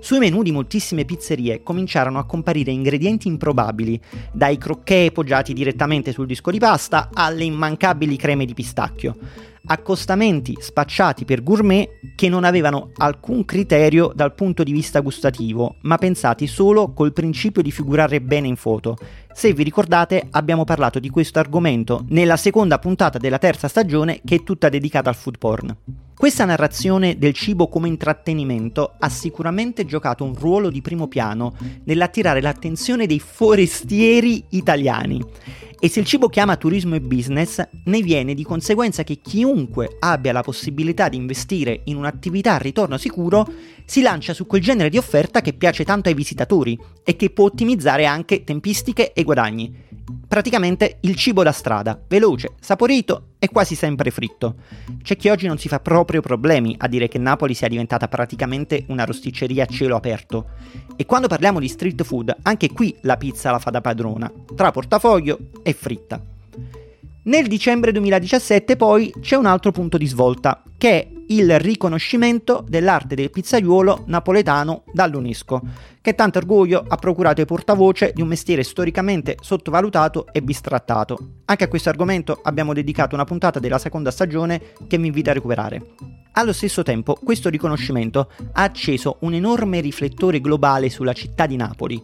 Sui 0.00 0.18
menù 0.18 0.42
di 0.42 0.52
moltissime 0.52 1.04
pizzerie 1.04 1.62
cominciarono 1.62 2.18
a 2.18 2.24
comparire 2.24 2.70
ingredienti 2.70 3.28
improbabili, 3.28 4.00
dai 4.32 4.56
crocchè 4.56 5.10
poggiati 5.10 5.52
direttamente 5.52 6.12
sul 6.12 6.26
disco 6.26 6.50
di 6.50 6.58
pasta 6.58 7.10
alle 7.12 7.44
immancabili 7.44 8.16
creme 8.16 8.44
di 8.46 8.54
pistacchio. 8.54 9.16
accostamenti 9.70 10.56
spacciati 10.58 11.24
per 11.24 11.42
gourmet 11.42 11.88
che 12.14 12.28
non 12.28 12.44
avevano 12.44 12.90
alcun 12.96 13.44
criterio 13.44 14.12
dal 14.14 14.34
punto 14.34 14.62
di 14.62 14.72
vista 14.72 15.00
gustativo, 15.00 15.76
ma 15.82 15.98
pensati 15.98 16.46
solo 16.46 16.92
col 16.92 17.12
principio 17.12 17.60
di 17.60 17.70
figurare 17.70 18.20
bene 18.20 18.46
in 18.48 18.56
foto. 18.56 18.96
Se 19.38 19.52
vi 19.52 19.62
ricordate, 19.62 20.26
abbiamo 20.32 20.64
parlato 20.64 20.98
di 20.98 21.10
questo 21.10 21.38
argomento 21.38 22.04
nella 22.08 22.36
seconda 22.36 22.80
puntata 22.80 23.18
della 23.18 23.38
terza 23.38 23.68
stagione 23.68 24.20
che 24.24 24.34
è 24.34 24.42
tutta 24.42 24.68
dedicata 24.68 25.10
al 25.10 25.14
food 25.14 25.38
porn. 25.38 25.76
Questa 26.18 26.44
narrazione 26.44 27.16
del 27.16 27.32
cibo 27.32 27.68
come 27.68 27.86
intrattenimento 27.86 28.96
ha 28.98 29.08
sicuramente 29.08 29.84
giocato 29.84 30.24
un 30.24 30.34
ruolo 30.34 30.68
di 30.68 30.82
primo 30.82 31.06
piano 31.06 31.54
nell'attirare 31.84 32.40
l'attenzione 32.40 33.06
dei 33.06 33.20
forestieri 33.20 34.42
italiani 34.48 35.24
e 35.78 35.88
se 35.88 36.00
il 36.00 36.06
cibo 36.06 36.28
chiama 36.28 36.56
turismo 36.56 36.96
e 36.96 37.00
business, 37.00 37.64
ne 37.84 38.02
viene 38.02 38.34
di 38.34 38.42
conseguenza 38.42 39.04
che 39.04 39.20
chiunque 39.20 39.96
abbia 40.00 40.32
la 40.32 40.42
possibilità 40.42 41.08
di 41.08 41.16
investire 41.16 41.82
in 41.84 41.96
un'attività 41.96 42.54
a 42.54 42.58
ritorno 42.58 42.96
sicuro 42.96 43.46
si 43.84 44.02
lancia 44.02 44.34
su 44.34 44.44
quel 44.44 44.60
genere 44.60 44.88
di 44.88 44.98
offerta 44.98 45.40
che 45.40 45.52
piace 45.52 45.84
tanto 45.84 46.08
ai 46.08 46.16
visitatori 46.16 46.76
e 47.04 47.14
che 47.14 47.30
può 47.30 47.44
ottimizzare 47.44 48.06
anche 48.06 48.42
tempistiche 48.42 49.12
e 49.12 49.22
guadagni. 49.22 49.86
Praticamente 50.28 50.98
il 51.00 51.16
cibo 51.16 51.42
da 51.42 51.52
strada, 51.52 51.98
veloce, 52.06 52.52
saporito 52.60 53.28
e 53.38 53.48
quasi 53.48 53.74
sempre 53.74 54.10
fritto. 54.10 54.56
C'è 55.02 55.16
chi 55.16 55.30
oggi 55.30 55.46
non 55.46 55.56
si 55.56 55.68
fa 55.68 55.80
proprio 55.80 56.20
problemi 56.20 56.74
a 56.76 56.86
dire 56.86 57.08
che 57.08 57.16
Napoli 57.16 57.54
sia 57.54 57.66
diventata 57.66 58.08
praticamente 58.08 58.84
una 58.88 59.06
rosticceria 59.06 59.64
a 59.64 59.66
cielo 59.66 59.96
aperto. 59.96 60.50
E 60.96 61.06
quando 61.06 61.28
parliamo 61.28 61.58
di 61.58 61.68
street 61.68 62.04
food, 62.04 62.36
anche 62.42 62.70
qui 62.70 62.94
la 63.02 63.16
pizza 63.16 63.50
la 63.50 63.58
fa 63.58 63.70
da 63.70 63.80
padrona, 63.80 64.30
tra 64.54 64.70
portafoglio 64.70 65.38
e 65.62 65.72
fritta. 65.72 66.20
Nel 67.28 67.46
dicembre 67.46 67.92
2017 67.92 68.76
poi 68.76 69.12
c'è 69.20 69.36
un 69.36 69.44
altro 69.44 69.70
punto 69.70 69.98
di 69.98 70.06
svolta, 70.06 70.62
che 70.78 70.88
è 70.88 71.08
il 71.26 71.58
riconoscimento 71.58 72.64
dell'arte 72.66 73.14
del 73.14 73.30
pizzaiuolo 73.30 74.04
napoletano 74.06 74.84
dall'UNESCO, 74.94 75.60
che 76.00 76.14
tanto 76.14 76.38
orgoglio 76.38 76.82
ha 76.88 76.96
procurato 76.96 77.42
il 77.42 77.46
portavoce 77.46 78.12
di 78.14 78.22
un 78.22 78.28
mestiere 78.28 78.62
storicamente 78.62 79.36
sottovalutato 79.42 80.28
e 80.32 80.40
bistrattato. 80.40 81.18
Anche 81.44 81.64
a 81.64 81.68
questo 81.68 81.90
argomento 81.90 82.40
abbiamo 82.42 82.72
dedicato 82.72 83.14
una 83.14 83.26
puntata 83.26 83.58
della 83.58 83.76
seconda 83.76 84.10
stagione 84.10 84.72
che 84.86 84.96
vi 84.96 85.08
invito 85.08 85.28
a 85.28 85.34
recuperare. 85.34 85.82
Allo 86.32 86.54
stesso 86.54 86.82
tempo, 86.82 87.12
questo 87.22 87.50
riconoscimento 87.50 88.30
ha 88.52 88.62
acceso 88.62 89.18
un 89.20 89.34
enorme 89.34 89.80
riflettore 89.80 90.40
globale 90.40 90.88
sulla 90.88 91.12
città 91.12 91.44
di 91.44 91.56
Napoli 91.56 92.02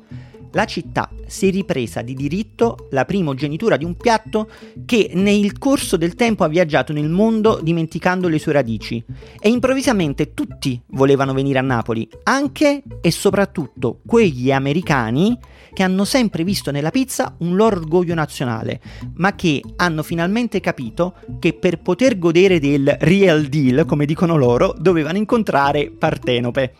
la 0.55 0.65
città 0.65 1.11
si 1.27 1.49
è 1.49 1.51
ripresa 1.51 2.03
di 2.03 2.15
diritto 2.15 2.89
la 2.91 3.05
primogenitura 3.05 3.77
di 3.77 3.85
un 3.85 3.97
piatto 3.97 4.49
che 4.85 5.11
nel 5.15 5.59
corso 5.59 5.97
del 5.97 6.15
tempo 6.15 6.45
ha 6.45 6.49
viaggiato 6.49 6.93
nel 6.93 7.09
mondo 7.09 7.61
dimenticando 7.63 8.29
le 8.29 8.39
sue 8.39 8.53
radici 8.53 9.05
e 9.41 9.49
improvvisamente 9.49 10.33
tutti 10.33 10.81
volevano 10.89 11.35
venire 11.35 11.59
a 11.59 11.63
Napoli, 11.63 12.09
anche 12.25 12.83
e 13.01 13.11
soprattutto 13.11 14.01
quegli 14.07 14.51
americani 14.51 15.39
che 15.73 15.83
hanno 15.83 16.05
sempre 16.05 16.45
visto 16.45 16.71
nella 16.71 16.91
pizza 16.91 17.35
un 17.39 17.57
loro 17.57 17.77
orgoglio 17.77 18.15
nazionale, 18.15 18.81
ma 19.17 19.35
che 19.35 19.61
hanno 19.77 20.03
finalmente 20.03 20.61
capito 20.61 21.15
che 21.41 21.53
per 21.53 21.81
poter 21.81 22.17
godere 22.17 22.61
del 22.61 22.97
real 23.01 23.47
deal, 23.47 23.85
come 23.85 24.07
dicono 24.07 24.37
loro, 24.37 24.75
dovevano 24.79 25.19
incontrare 25.19 25.91
Partenope. 25.91 26.75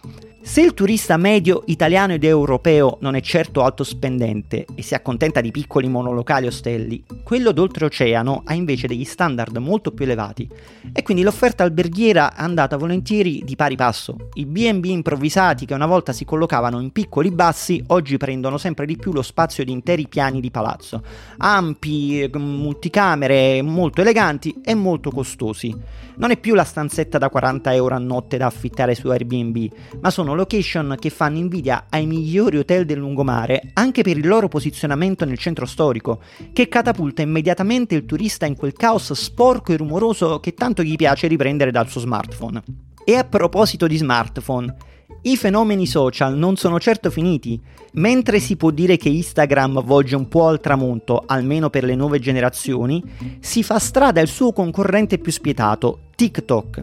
Se 0.47 0.61
il 0.61 0.75
turista 0.75 1.17
medio 1.17 1.63
italiano 1.67 2.13
ed 2.13 2.23
europeo 2.23 2.99
non 3.01 3.17
è 3.17 3.23
certo 3.23 3.63
alto 3.63 3.83
spendente 3.83 4.67
e 4.75 4.83
si 4.83 4.95
accontenta 4.95 5.41
di 5.41 5.51
piccoli 5.51 5.89
monolocali 5.89 6.47
ostelli, 6.47 7.03
quello 7.25 7.51
d'oltreoceano 7.51 8.43
ha 8.45 8.53
invece 8.53 8.87
degli 8.87 9.07
standard 9.07 9.57
molto 9.57 9.91
più 9.91 10.05
elevati 10.05 10.47
e 10.93 11.03
quindi 11.03 11.23
l'offerta 11.23 11.65
alberghiera 11.65 12.35
è 12.35 12.43
andata 12.43 12.77
volentieri 12.77 13.41
di 13.43 13.57
pari 13.57 13.75
passo. 13.75 14.29
I 14.35 14.45
B&B 14.45 14.85
improvvisati 14.85 15.65
che 15.65 15.73
una 15.73 15.87
volta 15.87 16.13
si 16.13 16.27
collocavano 16.27 16.79
in 16.79 16.93
piccoli 16.93 17.31
bassi 17.31 17.83
oggi 17.87 18.19
prendono 18.19 18.59
sempre 18.59 18.85
di 18.85 18.97
più 18.97 19.13
lo 19.13 19.23
spazio 19.23 19.65
di 19.65 19.73
interi 19.73 20.07
piani 20.09 20.41
di 20.41 20.51
palazzo, 20.51 21.03
ampi, 21.39 22.31
multicamere, 22.35 23.63
molto 23.63 24.03
eleganti 24.03 24.61
e 24.63 24.75
molto 24.75 25.11
costosi. 25.11 25.75
Non 26.17 26.31
è 26.31 26.39
più 26.39 26.55
la 26.55 26.63
stanzetta 26.63 27.19
da 27.19 27.29
40 27.29 27.75
euro 27.75 27.97
a 27.97 27.99
notte 27.99 28.37
da 28.37 28.47
affittare 28.47 28.95
su 28.95 29.09
Airbnb, 29.09 29.69
ma 30.01 30.11
sono 30.11 30.35
location 30.35 30.97
che 30.99 31.11
fanno 31.11 31.39
invidia 31.39 31.87
ai 31.89 32.07
migliori 32.07 32.59
hotel 32.59 32.85
del 32.85 32.99
lungomare 32.99 33.71
anche 33.73 34.03
per 34.03 34.17
il 34.17 34.27
loro 34.27 34.47
posizionamento 34.47 35.25
nel 35.25 35.39
centro 35.39 35.67
storico, 35.67 36.21
che 36.53 36.69
catapulta 36.69 37.23
immediatamente 37.23 37.97
il 37.97 38.05
turista 38.05 38.47
in 38.47 38.57
quel 38.57 38.75
caos 38.75 39.13
sporco 39.13 39.73
e 39.73 39.77
rumoroso 39.77 40.39
che 40.39 40.55
tanto 40.55 40.83
gli 40.83 40.97
piace 40.97 41.27
riprendere 41.27 41.73
dal 41.73 41.89
suo 41.89 42.01
smartphone. 42.01 42.63
E 43.05 43.17
a 43.17 43.25
proposito 43.25 43.87
di 43.87 43.97
smartphone, 43.99 44.75
i 45.23 45.37
fenomeni 45.37 45.87
social 45.87 46.37
non 46.37 46.57
sono 46.57 46.81
certo 46.81 47.11
finiti. 47.11 47.61
Mentre 47.93 48.41
si 48.41 48.57
può 48.57 48.71
dire 48.71 48.97
che 48.97 49.09
Instagram 49.09 49.83
volge 49.83 50.17
un 50.17 50.29
po' 50.29 50.49
al 50.49 50.61
tramonto, 50.61 51.23
almeno 51.27 51.71
per 51.71 51.85
le 51.85 51.95
nuove 51.95 52.19
generazioni, 52.19 53.03
si 53.41 53.63
fa 53.63 53.79
strada 53.79 54.21
il 54.21 54.29
suo 54.29 54.53
concorrente 54.53 55.19
più 55.19 55.33
spietato, 55.33 56.11
TikTok. 56.15 56.79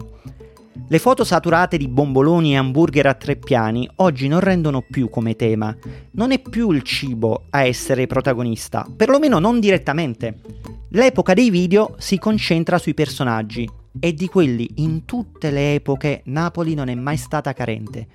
Le 0.88 0.98
foto 0.98 1.24
saturate 1.24 1.76
di 1.76 1.88
bomboloni 1.88 2.52
e 2.52 2.56
hamburger 2.56 3.06
a 3.06 3.14
tre 3.14 3.36
piani 3.36 3.88
oggi 3.96 4.28
non 4.28 4.40
rendono 4.40 4.84
più 4.88 5.08
come 5.08 5.36
tema. 5.36 5.76
Non 6.12 6.32
è 6.32 6.40
più 6.40 6.70
il 6.70 6.82
cibo 6.82 7.44
a 7.50 7.64
essere 7.64 8.06
protagonista, 8.06 8.86
perlomeno 8.94 9.38
non 9.38 9.60
direttamente. 9.60 10.40
L'epoca 10.90 11.34
dei 11.34 11.50
video 11.50 11.94
si 11.98 12.18
concentra 12.18 12.78
sui 12.78 12.94
personaggi, 12.94 13.68
e 14.00 14.14
di 14.14 14.28
quelli 14.28 14.68
in 14.76 15.04
tutte 15.04 15.50
le 15.50 15.74
epoche 15.74 16.22
Napoli 16.26 16.74
non 16.74 16.88
è 16.88 16.94
mai 16.94 17.16
stata 17.16 17.52
carente. 17.52 18.06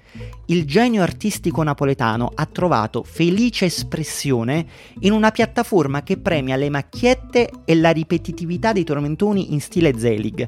Il 0.47 0.65
genio 0.65 1.01
artistico 1.01 1.63
napoletano 1.63 2.31
ha 2.33 2.45
trovato 2.45 3.03
felice 3.03 3.65
espressione 3.65 4.65
in 4.99 5.11
una 5.11 5.31
piattaforma 5.31 6.03
che 6.03 6.17
premia 6.17 6.55
le 6.55 6.69
macchiette 6.69 7.51
e 7.65 7.75
la 7.75 7.91
ripetitività 7.91 8.73
dei 8.73 8.83
tormentoni 8.83 9.53
in 9.53 9.61
stile 9.61 9.97
Zelig 9.97 10.47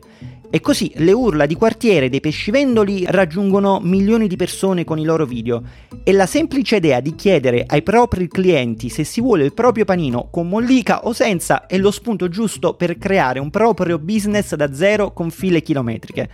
e 0.50 0.62
così 0.62 0.91
le 0.96 1.12
urla 1.12 1.46
di 1.46 1.56
quartiere 1.56 2.10
dei 2.10 2.20
pescivendoli 2.20 3.06
raggiungono 3.08 3.79
milioni 3.82 4.27
di 4.27 4.36
persone 4.36 4.84
con 4.84 4.98
i 4.98 5.03
loro 5.03 5.25
video 5.25 5.62
e 6.03 6.12
la 6.12 6.25
semplice 6.25 6.77
idea 6.77 7.00
di 7.00 7.15
chiedere 7.15 7.63
ai 7.68 7.84
propri 7.84 8.27
clienti 8.27 8.89
se 8.89 9.03
si 9.03 9.22
vuole 9.22 9.46
il 9.46 9.53
proprio 9.53 9.86
panino 9.86 10.29
con 10.32 10.48
mollica 10.50 11.06
o 11.06 11.13
senza 11.13 11.68
è 11.68 11.77
lo 11.77 11.91
spunto 11.91 12.29
giusto 12.29 12.74
per 12.74 12.98
creare 12.98 13.39
un 13.39 13.50
proprio 13.50 14.00
business 14.00 14.56
da 14.56 14.74
zero 14.74 15.13
con 15.13 15.29
file 15.29 15.62
chilometriche. 15.62 16.29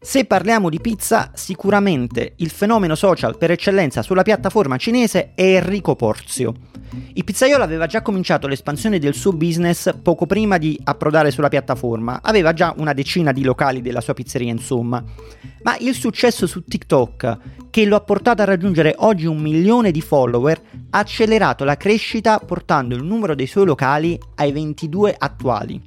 Se 0.00 0.24
parliamo 0.26 0.70
di 0.70 0.80
pizza, 0.80 1.32
sicuramente 1.34 2.34
il 2.36 2.50
fenomeno 2.50 2.94
social 2.94 3.36
per 3.36 3.50
eccellenza 3.50 4.00
sulla 4.00 4.22
piattaforma 4.22 4.76
cinese 4.76 5.32
è 5.34 5.56
Enrico 5.56 5.96
Porzio. 5.96 6.54
Il 7.14 7.24
pizzaiolo 7.24 7.64
aveva 7.64 7.86
già 7.86 8.00
cominciato 8.00 8.46
l'espansione 8.46 9.00
del 9.00 9.14
suo 9.14 9.32
business 9.32 9.92
poco 10.00 10.24
prima 10.24 10.56
di 10.56 10.78
approdare 10.84 11.32
sulla 11.32 11.48
piattaforma, 11.48 12.20
aveva 12.22 12.52
già 12.52 12.72
una 12.78 12.92
decina 12.92 13.32
di 13.32 13.42
locali 13.42 13.82
della 13.82 14.00
sua 14.00 14.14
pizzeria 14.14 14.52
insomma, 14.52 15.02
ma 15.62 15.76
il 15.78 15.94
successo 15.94 16.46
su 16.46 16.62
TikTok, 16.62 17.38
che 17.68 17.84
lo 17.84 17.96
ha 17.96 18.00
portato 18.00 18.40
a 18.40 18.44
raggiungere 18.44 18.94
oggi 18.98 19.26
un 19.26 19.38
milione 19.38 19.90
di 19.90 20.00
follower, 20.00 20.60
ha 20.90 20.98
accelerato 21.00 21.64
la 21.64 21.76
crescita 21.76 22.38
portando 22.38 22.94
il 22.94 23.02
numero 23.02 23.34
dei 23.34 23.48
suoi 23.48 23.66
locali 23.66 24.16
ai 24.36 24.52
22 24.52 25.16
attuali. 25.18 25.82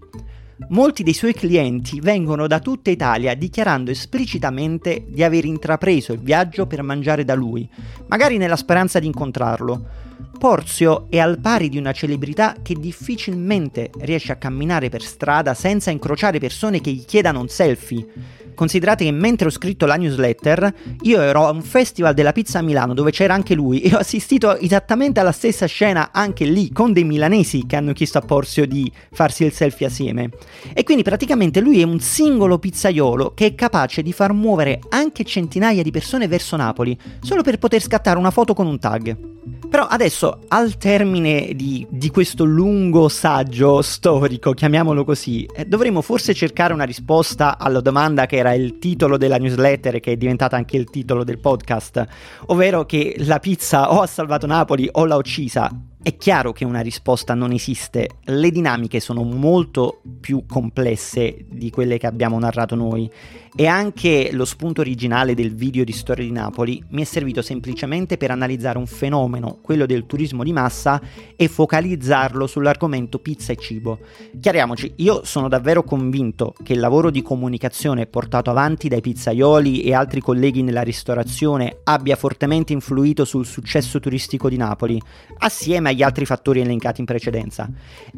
Molti 0.70 1.04
dei 1.04 1.14
suoi 1.14 1.34
clienti 1.34 2.00
vengono 2.00 2.48
da 2.48 2.60
tutta 2.60 2.90
Italia 2.90 3.36
dichiarando 3.36 3.92
esplicitamente 3.92 5.06
di 5.08 5.24
aver 5.24 5.46
intrapreso 5.46 6.14
il 6.14 6.20
viaggio 6.20 6.66
per 6.66 6.82
mangiare 6.82 7.26
da 7.26 7.34
lui, 7.34 7.68
magari 8.08 8.38
nella 8.38 8.56
speranza 8.56 9.00
di 9.00 9.08
incontrarlo. 9.08 10.10
Porzio 10.38 11.08
è 11.10 11.20
al 11.20 11.40
pari 11.40 11.70
di 11.70 11.78
una 11.78 11.92
celebrità 11.92 12.56
che 12.62 12.76
difficilmente 12.76 13.92
riesce 14.00 14.32
a 14.32 14.38
camminare 14.38 14.90
per 14.90 15.02
strada 15.02 15.54
senza 15.54 15.92
incrociare 15.92 16.40
persone 16.40 16.82
che 16.82 16.92
gli 16.92 17.06
chiedano 17.06 17.42
un 17.42 17.48
selfie. 17.48 18.08
Considerate 18.54 19.04
che 19.06 19.12
mentre 19.12 19.48
ho 19.48 19.52
scritto 19.52 19.86
la 19.86 19.96
newsletter, 19.96 20.74
io 21.02 21.22
ero 21.22 21.46
a 21.46 21.52
un 21.52 21.62
festival 21.62 22.14
della 22.14 22.32
pizza 22.32 22.60
a 22.60 22.62
Milano 22.62 22.94
dove 22.94 23.12
c'era 23.12 23.34
anche 23.34 23.54
lui 23.54 23.82
e 23.82 23.94
ho 23.94 24.00
assistito 24.00 24.58
esattamente 24.58 25.20
alla 25.20 25.32
stessa 25.32 25.66
scena 25.66 26.10
anche 26.12 26.46
lì 26.46 26.72
con 26.72 26.94
dei 26.94 27.04
milanesi 27.04 27.66
che 27.66 27.76
hanno 27.76 27.94
chiesto 27.94 28.18
a 28.18 28.22
Porzio 28.22 28.66
di 28.66 28.92
farsi 29.12 29.44
il 29.46 29.54
selfie 29.54 29.88
assieme. 29.88 30.30
E 30.74 30.84
quindi 30.84 31.04
praticamente 31.04 31.60
lui 31.60 31.82
è 31.82 31.84
un 31.84 32.00
singolo 32.00 32.60
pizzaiolo 32.60 33.34
che 33.34 33.48
è 33.48 33.56
capace 33.56 34.02
di 34.02 34.14
far 34.14 34.34
muovere 34.34 34.80
anche 34.90 35.24
centinaia 35.24 35.84
di 35.84 35.92
persone 35.92 36.28
verso 36.28 36.56
Napoli 36.56 36.98
solo 37.22 37.42
per 37.42 37.58
poter 37.58 37.82
scattare 37.82 38.18
una 38.18 38.32
foto 38.32 38.54
con 38.54 38.68
un 38.68 38.80
tag. 38.80 39.31
Però 39.72 39.86
adesso, 39.86 40.40
al 40.50 40.76
termine 40.76 41.54
di, 41.56 41.88
di 41.90 42.10
questo 42.10 42.44
lungo 42.44 43.08
saggio 43.08 43.82
storico, 43.82 44.52
chiamiamolo 44.52 45.06
così, 45.06 45.46
eh, 45.46 45.64
dovremmo 45.64 46.02
forse 46.02 46.34
cercare 46.34 46.74
una 46.74 46.84
risposta 46.84 47.58
alla 47.58 47.80
domanda 47.80 48.26
che 48.26 48.36
era 48.36 48.52
il 48.52 48.80
titolo 48.80 49.16
della 49.16 49.38
newsletter 49.38 49.96
e 49.96 50.00
che 50.02 50.12
è 50.12 50.18
diventata 50.18 50.58
anche 50.58 50.76
il 50.76 50.90
titolo 50.90 51.24
del 51.24 51.40
podcast, 51.40 52.06
ovvero 52.48 52.86
che 52.86 53.16
la 53.20 53.40
pizza 53.40 53.94
o 53.94 54.02
ha 54.02 54.08
salvato 54.08 54.46
Napoli 54.46 54.90
o 54.92 55.06
l'ha 55.06 55.16
uccisa. 55.16 55.72
È 56.04 56.18
chiaro 56.18 56.52
che 56.52 56.66
una 56.66 56.82
risposta 56.82 57.34
non 57.34 57.54
esiste, 57.54 58.10
le 58.26 58.52
dinamiche 58.52 59.00
sono 59.00 59.24
molto 59.24 60.02
più 60.20 60.46
complesse 60.48 61.46
di 61.48 61.70
quelle 61.70 61.98
che 61.98 62.08
abbiamo 62.08 62.38
narrato 62.40 62.76
noi 62.76 63.10
e 63.56 63.68
anche 63.68 64.30
lo 64.32 64.46
spunto 64.46 64.82
originale 64.82 65.34
del 65.34 65.54
video 65.54 65.84
di 65.84 65.92
Storia 65.92 66.24
di 66.24 66.32
Napoli 66.32 66.82
mi 66.90 67.02
è 67.02 67.06
servito 67.06 67.42
semplicemente 67.42 68.18
per 68.18 68.32
analizzare 68.32 68.78
un 68.78 68.88
fenomeno, 68.88 69.60
quello 69.62 69.86
del 69.86 70.06
turismo 70.06 70.44
di 70.44 70.54
massa, 70.54 71.02
e 71.36 71.48
focalizzarlo 71.48 72.48
sull'argomento 72.48 73.20
pizza 73.20 73.52
e 73.52 73.58
cibo. 73.58 74.00
Chiariamoci, 74.40 74.94
io 74.98 75.24
sono 75.26 75.50
davvero 75.50 75.84
convinto 75.84 76.54
che 76.64 76.74
il 76.74 76.80
lavoro 76.80 77.10
di 77.10 77.22
comunicazione 77.22 78.06
portato 78.06 78.50
avanti 78.50 78.88
dai 78.88 79.02
pizzaioli 79.02 79.82
e 79.82 79.94
altri 79.94 80.22
colleghi 80.22 80.62
nella 80.62 80.84
ristorazione 80.84 81.80
abbia 81.84 82.16
fortemente 82.16 82.74
influito 82.74 83.26
sul 83.26 83.46
successo 83.46 84.00
turistico 84.00 84.50
di 84.50 84.58
Napoli, 84.58 85.02
assieme 85.40 85.90
agli 85.90 86.04
altri 86.04 86.26
fattori 86.26 86.62
elencati 86.62 87.02
in 87.02 87.06
precedenza. 87.06 87.70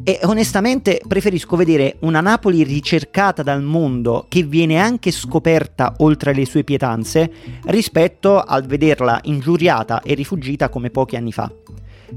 E 0.02 0.20
onestamente 0.24 1.00
preferisco 1.06 1.56
vedere 1.56 1.96
una 2.00 2.20
Napoli 2.20 2.62
ricercata 2.62 3.42
dal 3.42 3.62
mondo 3.62 4.26
che 4.28 4.42
viene 4.42 4.78
anche 4.78 5.10
scoperta 5.24 5.94
oltre 5.98 6.34
le 6.34 6.44
sue 6.44 6.64
pietanze 6.64 7.30
rispetto 7.66 8.40
al 8.40 8.64
vederla 8.64 9.20
ingiuriata 9.24 10.02
e 10.02 10.14
rifugita 10.14 10.68
come 10.68 10.90
pochi 10.90 11.16
anni 11.16 11.32
fa. 11.32 11.50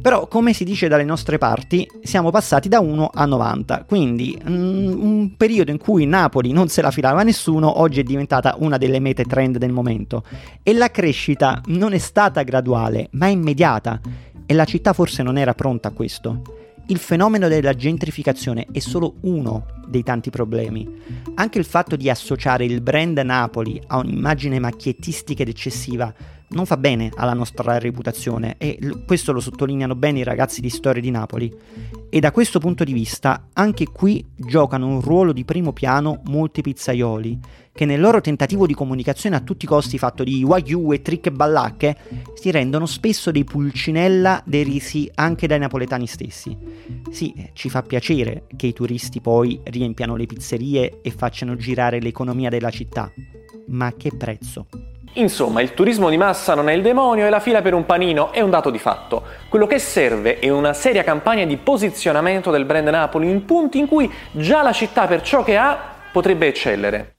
Però, 0.02 0.28
come 0.28 0.54
si 0.54 0.64
dice 0.64 0.88
dalle 0.88 1.04
nostre 1.04 1.38
parti, 1.38 1.90
siamo 2.04 2.30
passati 2.30 2.70
da 2.70 2.80
1 2.80 3.10
a 3.14 3.26
90, 3.26 3.86
quindi 3.88 4.38
mm, 4.38 5.02
un 5.02 5.36
periodo 5.38 5.72
in 5.72 5.78
cui 5.78 6.06
Napoli 6.06 6.52
non 6.52 6.68
se 6.68 6.82
la 6.82 6.92
filava 6.92 7.24
nessuno, 7.24 7.80
oggi 7.80 8.02
è 8.02 8.04
diventata 8.04 8.56
una 8.60 8.78
delle 8.78 9.00
mete 9.00 9.24
trend 9.24 9.58
del 9.58 9.72
momento. 9.72 10.24
E 10.62 10.74
la 10.74 10.92
crescita 10.92 11.62
non 11.68 11.94
è 11.94 11.98
stata 11.98 12.44
graduale, 12.44 13.08
ma 13.12 13.28
immediata. 13.28 14.00
E 14.46 14.54
la 14.54 14.66
città 14.66 14.94
forse 14.94 15.24
non 15.24 15.38
era 15.38 15.54
pronta 15.54 15.88
a 15.88 15.92
questo. 15.92 16.42
Il 16.90 17.00
fenomeno 17.00 17.50
della 17.50 17.74
gentrificazione 17.74 18.68
è 18.72 18.80
solo 18.80 19.16
uno 19.22 19.66
dei 19.88 20.04
tanti 20.04 20.30
problemi. 20.30 20.88
Anche 21.36 21.60
il 21.60 21.66
fatto 21.66 21.98
di 21.98 22.10
associare 22.10 22.64
il 22.64 22.80
brand 22.80 23.18
Napoli 23.18 23.82
a 23.88 23.98
un'immagine 23.98 24.58
macchiettistica 24.58 25.42
ed 25.42 25.50
eccessiva 25.50 26.14
non 26.50 26.66
fa 26.66 26.78
bene 26.78 27.12
alla 27.16 27.34
nostra 27.34 27.78
reputazione 27.78 28.56
e 28.58 28.80
questo 29.06 29.32
lo 29.32 29.40
sottolineano 29.40 29.96
bene 29.96 30.20
i 30.20 30.24
ragazzi 30.24 30.62
di 30.62 30.70
Storia 30.70 31.02
di 31.02 31.12
Napoli. 31.12 31.54
E 32.10 32.20
da 32.20 32.32
questo 32.32 32.60
punto 32.60 32.84
di 32.84 32.94
vista 32.94 33.48
anche 33.54 33.86
qui 33.86 34.26
giocano 34.36 34.88
un 34.88 35.02
ruolo 35.02 35.34
di 35.34 35.44
primo 35.44 35.74
piano 35.74 36.22
molti 36.26 36.62
pizzaioli 36.62 37.40
che 37.74 37.86
nel 37.86 38.00
loro 38.00 38.22
tentativo 38.22 38.66
di 38.66 38.74
comunicazione 38.74 39.36
a 39.36 39.42
tutti 39.42 39.66
i 39.66 39.68
costi 39.68 40.00
fatto 40.00 40.24
di 40.24 40.42
wagyu 40.44 40.94
e 40.94 41.02
trick 41.04 41.28
e 41.28 41.32
ballacche 41.32 41.98
si 42.34 42.50
rendono 42.50 42.88
spesso 42.88 43.30
dei 43.30 43.44
pulcinella 43.44 44.42
derisi 44.46 45.10
anche 45.14 45.46
dai 45.46 45.60
napoletani 45.60 46.08
stessi. 46.08 46.58
Sì, 47.12 47.50
ci 47.54 47.70
fa 47.70 47.84
piacere 47.84 48.46
che 48.56 48.68
i 48.68 48.74
turisti 48.74 49.22
poi 49.22 49.60
riempiano 49.66 50.16
le 50.16 50.26
pizzerie 50.26 51.02
e 51.04 51.12
facciano 51.12 51.56
girare 51.56 52.00
l'economia 52.00 52.50
della 52.50 52.72
città, 52.72 53.12
ma 53.68 53.86
a 53.86 53.94
che 53.94 54.12
prezzo? 54.18 54.66
Insomma, 55.20 55.62
il 55.62 55.74
turismo 55.74 56.10
di 56.10 56.18
massa 56.18 56.54
non 56.54 56.70
è 56.70 56.74
il 56.74 56.84
demonio 56.84 57.26
e 57.26 57.30
la 57.30 57.40
fila 57.40 57.64
per 57.64 57.74
un 57.74 57.88
panino 57.88 58.32
è 58.32 58.42
un 58.42 58.52
dato 58.52 58.70
di 58.70 58.78
fatto. 58.78 59.24
Quello 59.50 59.66
che 59.66 59.80
serve 59.80 60.38
è 60.38 60.50
una 60.50 60.74
seria 60.74 61.04
campagna 61.04 61.44
di 61.44 61.58
posizionamento 61.58 62.52
del 62.52 62.66
brand 62.66 62.88
Napoli 62.88 63.28
in 63.28 63.44
punti 63.44 63.80
in 63.80 63.88
cui 63.88 64.12
già 64.32 64.62
la 64.62 64.72
città 64.72 65.08
per 65.08 65.24
ciò 65.24 65.44
che 65.44 65.58
ha 65.58 65.76
potrebbe 66.12 66.46
eccellere. 66.46 67.16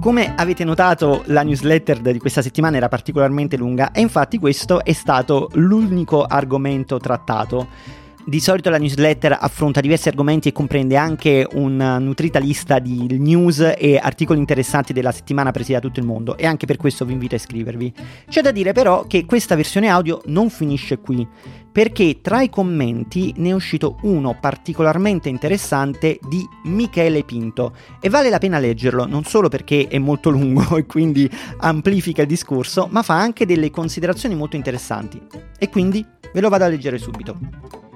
Come 0.00 0.32
avete 0.34 0.64
notato, 0.64 1.24
la 1.26 1.42
newsletter 1.42 1.98
di 1.98 2.18
questa 2.18 2.40
settimana 2.40 2.78
era 2.78 2.88
particolarmente 2.88 3.58
lunga 3.58 3.92
e 3.92 4.00
infatti 4.00 4.38
questo 4.38 4.82
è 4.82 4.94
stato 4.94 5.50
l'unico 5.52 6.24
argomento 6.24 6.96
trattato. 6.96 7.98
Di 8.22 8.38
solito 8.38 8.68
la 8.68 8.78
newsletter 8.78 9.36
affronta 9.40 9.80
diversi 9.80 10.08
argomenti 10.08 10.48
e 10.48 10.52
comprende 10.52 10.96
anche 10.96 11.46
una 11.52 11.98
nutrita 11.98 12.38
lista 12.38 12.78
di 12.78 13.18
news 13.18 13.74
e 13.76 13.98
articoli 14.00 14.38
interessanti 14.38 14.92
della 14.92 15.10
settimana 15.10 15.50
presi 15.50 15.72
da 15.72 15.80
tutto 15.80 16.00
il 16.00 16.06
mondo 16.06 16.36
e 16.36 16.46
anche 16.46 16.66
per 16.66 16.76
questo 16.76 17.06
vi 17.06 17.12
invito 17.12 17.34
a 17.34 17.38
iscrivervi. 17.38 17.92
C'è 18.28 18.42
da 18.42 18.50
dire 18.50 18.72
però 18.72 19.06
che 19.06 19.24
questa 19.24 19.56
versione 19.56 19.88
audio 19.88 20.20
non 20.26 20.50
finisce 20.50 20.98
qui, 20.98 21.26
perché 21.72 22.20
tra 22.20 22.42
i 22.42 22.50
commenti 22.50 23.32
ne 23.38 23.48
è 23.48 23.52
uscito 23.52 23.96
uno 24.02 24.36
particolarmente 24.38 25.28
interessante 25.30 26.18
di 26.28 26.46
Michele 26.64 27.24
Pinto 27.24 27.74
e 28.00 28.10
vale 28.10 28.28
la 28.28 28.38
pena 28.38 28.58
leggerlo 28.58 29.06
non 29.06 29.24
solo 29.24 29.48
perché 29.48 29.88
è 29.88 29.98
molto 29.98 30.28
lungo 30.30 30.76
e 30.78 30.84
quindi 30.84 31.28
amplifica 31.58 32.22
il 32.22 32.28
discorso, 32.28 32.86
ma 32.90 33.02
fa 33.02 33.18
anche 33.18 33.46
delle 33.46 33.70
considerazioni 33.70 34.34
molto 34.34 34.56
interessanti. 34.56 35.20
E 35.58 35.68
quindi 35.70 36.04
ve 36.32 36.40
lo 36.40 36.50
vado 36.50 36.64
a 36.64 36.68
leggere 36.68 36.98
subito. 36.98 37.89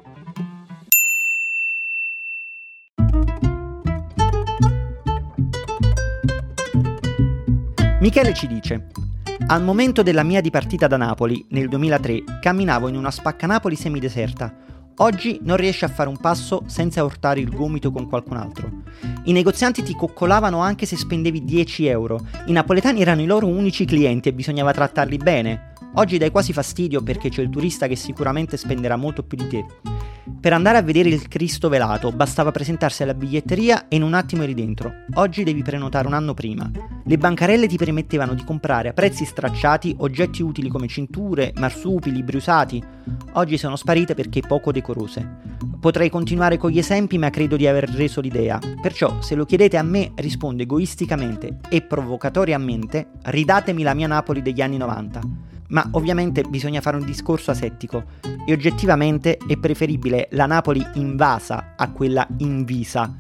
Michele 8.05 8.35
ci 8.35 8.47
dice: 8.47 8.89
Al 9.47 9.65
momento 9.65 10.03
della 10.03 10.25
mia 10.25 10.43
dipartita 10.43 10.87
da 10.87 10.99
Napoli, 10.99 11.47
nel 11.49 11.71
2003, 11.71 12.25
camminavo 12.39 12.89
in 12.89 12.97
una 12.97 13.11
spacca 13.11 13.47
Napoli 13.47 13.77
semideserta. 13.77 14.55
Oggi 14.97 15.39
non 15.43 15.57
riesci 15.57 15.87
a 15.87 15.89
fare 15.89 16.11
un 16.11 16.19
passo 16.19 16.65
senza 16.67 17.03
urtare 17.03 17.41
il 17.41 17.49
gomito 17.49 17.91
con 17.91 18.07
qualcun 18.07 18.37
altro. 18.37 18.71
I 19.25 19.33
negozianti 19.33 19.83
ti 19.83 19.95
coccolavano 19.95 20.59
anche 20.61 20.85
se 20.85 20.99
spendevi 20.99 21.47
10 21.47 21.87
euro. 21.87 22.21
I 22.45 22.53
napoletani 22.53 23.01
erano 23.01 23.23
i 23.23 23.27
loro 23.27 23.47
unici 23.47 23.87
clienti 23.87 24.29
e 24.29 24.35
bisognava 24.35 24.75
trattarli 24.75 25.17
bene. 25.17 25.73
Oggi 25.95 26.19
dai 26.19 26.31
quasi 26.31 26.53
fastidio 26.53 27.03
perché 27.03 27.31
c'è 27.31 27.41
il 27.41 27.49
turista 27.49 27.87
che 27.87 27.97
sicuramente 27.97 28.59
spenderà 28.59 28.97
molto 28.97 29.23
più 29.23 29.39
di 29.39 29.49
te. 29.49 29.65
Per 30.41 30.55
andare 30.55 30.79
a 30.79 30.83
vedere 30.83 31.11
il 31.11 31.29
Cristo 31.29 31.69
velato 31.69 32.11
bastava 32.11 32.51
presentarsi 32.51 33.03
alla 33.03 33.13
biglietteria 33.13 33.89
e 33.89 33.97
in 33.97 34.03
un 34.03 34.15
attimo 34.15 34.43
eri 34.43 34.55
dentro. 34.55 34.91
Oggi 35.15 35.45
devi 35.45 35.63
prenotare 35.63 36.07
un 36.07 36.15
anno 36.15 36.33
prima. 36.33 36.71
Le 37.05 37.19
bancarelle 37.19 37.67
ti 37.67 37.77
permettevano 37.77 38.33
di 38.33 38.43
comprare 38.43 38.89
a 38.89 38.93
prezzi 38.95 39.27
stracciati 39.27 39.95
oggetti 39.99 40.43
utili 40.43 40.71
come 40.71 40.89
cinture, 40.89 41.53
marsupi, 41.57 42.11
libri 42.11 42.39
usati. 42.39 42.83
Oggi 43.33 43.59
sono 43.59 43.77
sparite 43.77 44.15
perché 44.15 44.41
poco 44.41 44.73
decorose. 44.73 45.29
Potrei 45.79 46.09
continuare 46.09 46.57
con 46.57 46.71
gli 46.71 46.79
esempi, 46.79 47.19
ma 47.19 47.29
credo 47.29 47.57
di 47.57 47.67
aver 47.67 47.91
reso 47.91 48.23
l'idea. 48.23 48.59
Perciò, 48.81 49.21
se 49.21 49.35
lo 49.35 49.45
chiedete 49.45 49.77
a 49.77 49.83
me, 49.83 50.13
rispondo 50.15 50.63
egoisticamente 50.63 51.59
e 51.69 51.83
provocatoriamente: 51.83 53.09
ridatemi 53.25 53.83
la 53.83 53.93
mia 53.93 54.07
Napoli 54.07 54.41
degli 54.41 54.63
anni 54.63 54.79
90 54.79 55.53
ma 55.69 55.89
ovviamente 55.93 56.43
bisogna 56.43 56.81
fare 56.81 56.97
un 56.97 57.05
discorso 57.05 57.51
asettico 57.51 58.05
e 58.47 58.53
oggettivamente 58.53 59.37
è 59.37 59.57
preferibile 59.57 60.29
la 60.33 60.47
Napoli 60.47 60.85
invasa 60.95 61.75
a 61.77 61.91
quella 61.91 62.27
invisa. 62.39 63.15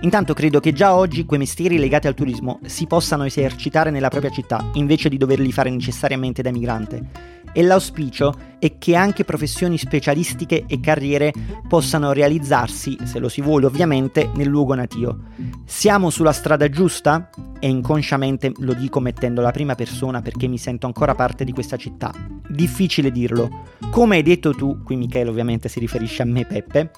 Intanto 0.00 0.34
credo 0.34 0.60
che 0.60 0.72
già 0.72 0.94
oggi 0.94 1.24
quei 1.24 1.38
mestieri 1.38 1.78
legati 1.78 2.06
al 2.06 2.14
turismo 2.14 2.60
si 2.64 2.86
possano 2.86 3.24
esercitare 3.24 3.90
nella 3.90 4.08
propria 4.08 4.30
città 4.30 4.70
invece 4.74 5.08
di 5.08 5.16
doverli 5.16 5.52
fare 5.52 5.70
necessariamente 5.70 6.42
da 6.42 6.50
migrante 6.50 7.32
e 7.52 7.62
l'auspicio 7.62 8.34
è 8.58 8.78
che 8.78 8.94
anche 8.94 9.24
professioni 9.24 9.76
specialistiche 9.76 10.64
e 10.66 10.80
carriere 10.80 11.32
possano 11.68 12.12
realizzarsi, 12.12 12.96
se 13.04 13.18
lo 13.18 13.28
si 13.28 13.40
vuole 13.40 13.66
ovviamente, 13.66 14.30
nel 14.34 14.46
luogo 14.46 14.74
natio. 14.74 15.18
Siamo 15.64 16.10
sulla 16.10 16.32
strada 16.32 16.68
giusta? 16.68 17.28
E 17.58 17.68
inconsciamente 17.68 18.52
lo 18.58 18.74
dico 18.74 19.00
mettendo 19.00 19.40
la 19.40 19.50
prima 19.50 19.74
persona 19.74 20.22
perché 20.22 20.46
mi 20.46 20.58
sento 20.58 20.86
ancora 20.86 21.14
parte 21.14 21.44
di 21.44 21.52
questa 21.52 21.76
città. 21.76 22.12
Difficile 22.48 23.10
dirlo. 23.10 23.64
Come 23.90 24.16
hai 24.16 24.22
detto 24.22 24.54
tu, 24.54 24.82
qui 24.82 24.96
Michele 24.96 25.30
ovviamente 25.30 25.68
si 25.68 25.80
riferisce 25.80 26.22
a 26.22 26.26
me 26.26 26.44
Peppe, 26.44 26.90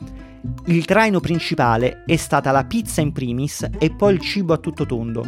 il 0.67 0.85
traino 0.85 1.21
principale 1.21 2.03
è 2.05 2.17
stata 2.17 2.51
la 2.51 2.65
pizza 2.65 3.01
in 3.01 3.13
primis 3.13 3.67
e 3.79 3.91
poi 3.91 4.13
il 4.13 4.21
cibo 4.21 4.53
a 4.53 4.59
tutto 4.59 4.85
tondo. 4.85 5.25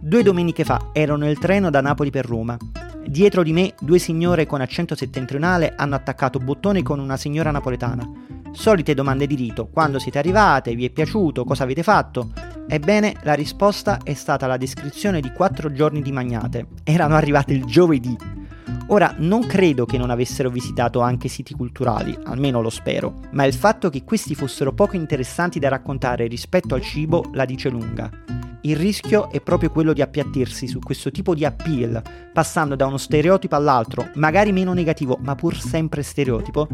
Due 0.00 0.22
domeniche 0.22 0.64
fa 0.64 0.90
ero 0.92 1.16
nel 1.16 1.38
treno 1.38 1.68
da 1.68 1.80
Napoli 1.80 2.10
per 2.10 2.26
Roma 2.26 2.56
Dietro 3.06 3.42
di 3.42 3.52
me 3.52 3.74
due 3.80 3.98
signore 3.98 4.46
con 4.46 4.60
accento 4.60 4.94
settentrionale 4.94 5.74
hanno 5.76 5.94
attaccato 5.94 6.38
bottone 6.38 6.82
con 6.82 6.98
una 6.98 7.16
signora 7.16 7.50
napoletana. 7.50 8.08
Solite 8.52 8.94
domande 8.94 9.26
di 9.26 9.34
rito, 9.34 9.66
quando 9.66 9.98
siete 9.98 10.18
arrivate, 10.18 10.74
vi 10.74 10.86
è 10.86 10.90
piaciuto, 10.90 11.44
cosa 11.44 11.64
avete 11.64 11.82
fatto? 11.82 12.30
Ebbene, 12.66 13.16
la 13.22 13.34
risposta 13.34 13.98
è 14.02 14.14
stata 14.14 14.46
la 14.46 14.56
descrizione 14.56 15.20
di 15.20 15.32
quattro 15.32 15.70
giorni 15.70 16.00
di 16.00 16.12
magnate. 16.12 16.66
Erano 16.82 17.14
arrivate 17.14 17.52
il 17.52 17.64
giovedì. 17.64 18.16
Ora, 18.88 19.14
non 19.18 19.46
credo 19.46 19.86
che 19.86 19.98
non 19.98 20.10
avessero 20.10 20.50
visitato 20.50 21.00
anche 21.00 21.28
siti 21.28 21.54
culturali, 21.54 22.16
almeno 22.24 22.60
lo 22.60 22.70
spero, 22.70 23.20
ma 23.32 23.44
il 23.44 23.54
fatto 23.54 23.90
che 23.90 24.04
questi 24.04 24.34
fossero 24.34 24.72
poco 24.72 24.96
interessanti 24.96 25.58
da 25.58 25.68
raccontare 25.68 26.26
rispetto 26.26 26.74
al 26.74 26.82
cibo 26.82 27.24
la 27.32 27.44
dice 27.44 27.68
lunga. 27.68 28.10
Il 28.66 28.76
rischio 28.76 29.30
è 29.30 29.42
proprio 29.42 29.70
quello 29.70 29.92
di 29.92 30.00
appiattirsi 30.00 30.66
su 30.66 30.78
questo 30.78 31.10
tipo 31.10 31.34
di 31.34 31.44
appeal, 31.44 32.00
passando 32.32 32.74
da 32.74 32.86
uno 32.86 32.96
stereotipo 32.96 33.56
all'altro, 33.56 34.08
magari 34.14 34.52
meno 34.52 34.72
negativo, 34.72 35.18
ma 35.20 35.34
pur 35.34 35.54
sempre 35.60 36.02
stereotipo, 36.02 36.66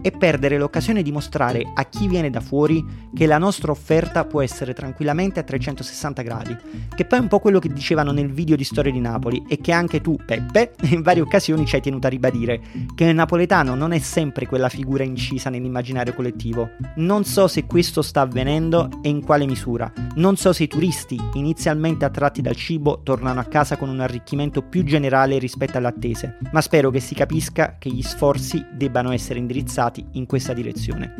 e 0.00 0.10
perdere 0.12 0.58
l'occasione 0.58 1.02
di 1.02 1.12
mostrare 1.12 1.62
a 1.74 1.84
chi 1.84 2.06
viene 2.06 2.30
da 2.30 2.40
fuori 2.40 2.84
che 3.14 3.26
la 3.26 3.38
nostra 3.38 3.72
offerta 3.72 4.24
può 4.24 4.42
essere 4.42 4.74
tranquillamente 4.74 5.40
a 5.40 5.42
360 5.42 6.22
gradi, 6.22 6.56
che 6.94 7.04
poi 7.04 7.18
è 7.18 7.22
un 7.22 7.28
po' 7.28 7.40
quello 7.40 7.58
che 7.58 7.72
dicevano 7.72 8.12
nel 8.12 8.30
video 8.30 8.56
di 8.56 8.64
Storia 8.64 8.92
di 8.92 9.00
Napoli 9.00 9.44
e 9.48 9.58
che 9.60 9.72
anche 9.72 10.00
tu, 10.00 10.16
Peppe, 10.24 10.74
in 10.90 11.02
varie 11.02 11.22
occasioni 11.22 11.66
ci 11.66 11.74
hai 11.74 11.80
tenuto 11.80 12.06
a 12.06 12.10
ribadire, 12.10 12.60
che 12.94 13.04
il 13.04 13.14
napoletano 13.14 13.74
non 13.74 13.92
è 13.92 13.98
sempre 13.98 14.46
quella 14.46 14.68
figura 14.68 15.02
incisa 15.02 15.50
nell'immaginario 15.50 16.14
collettivo. 16.14 16.70
Non 16.96 17.24
so 17.24 17.48
se 17.48 17.64
questo 17.64 18.02
sta 18.02 18.20
avvenendo 18.20 18.88
e 19.02 19.08
in 19.08 19.24
quale 19.24 19.46
misura. 19.46 19.92
Non 20.16 20.36
so 20.36 20.52
se 20.52 20.64
i 20.64 20.68
turisti, 20.68 21.18
inizialmente 21.34 22.04
attratti 22.04 22.40
dal 22.40 22.56
cibo, 22.56 23.00
tornano 23.02 23.40
a 23.40 23.44
casa 23.44 23.76
con 23.76 23.88
un 23.88 24.00
arricchimento 24.00 24.62
più 24.62 24.84
generale 24.84 25.38
rispetto 25.38 25.78
alle 25.78 25.88
attese, 25.88 26.38
ma 26.52 26.60
spero 26.60 26.90
che 26.90 27.00
si 27.00 27.14
capisca 27.14 27.76
che 27.78 27.90
gli 27.90 28.02
sforzi 28.02 28.64
debbano 28.72 29.12
essere 29.12 29.38
indirizzati 29.38 29.87
in 30.12 30.26
questa 30.26 30.52
direzione. 30.52 31.14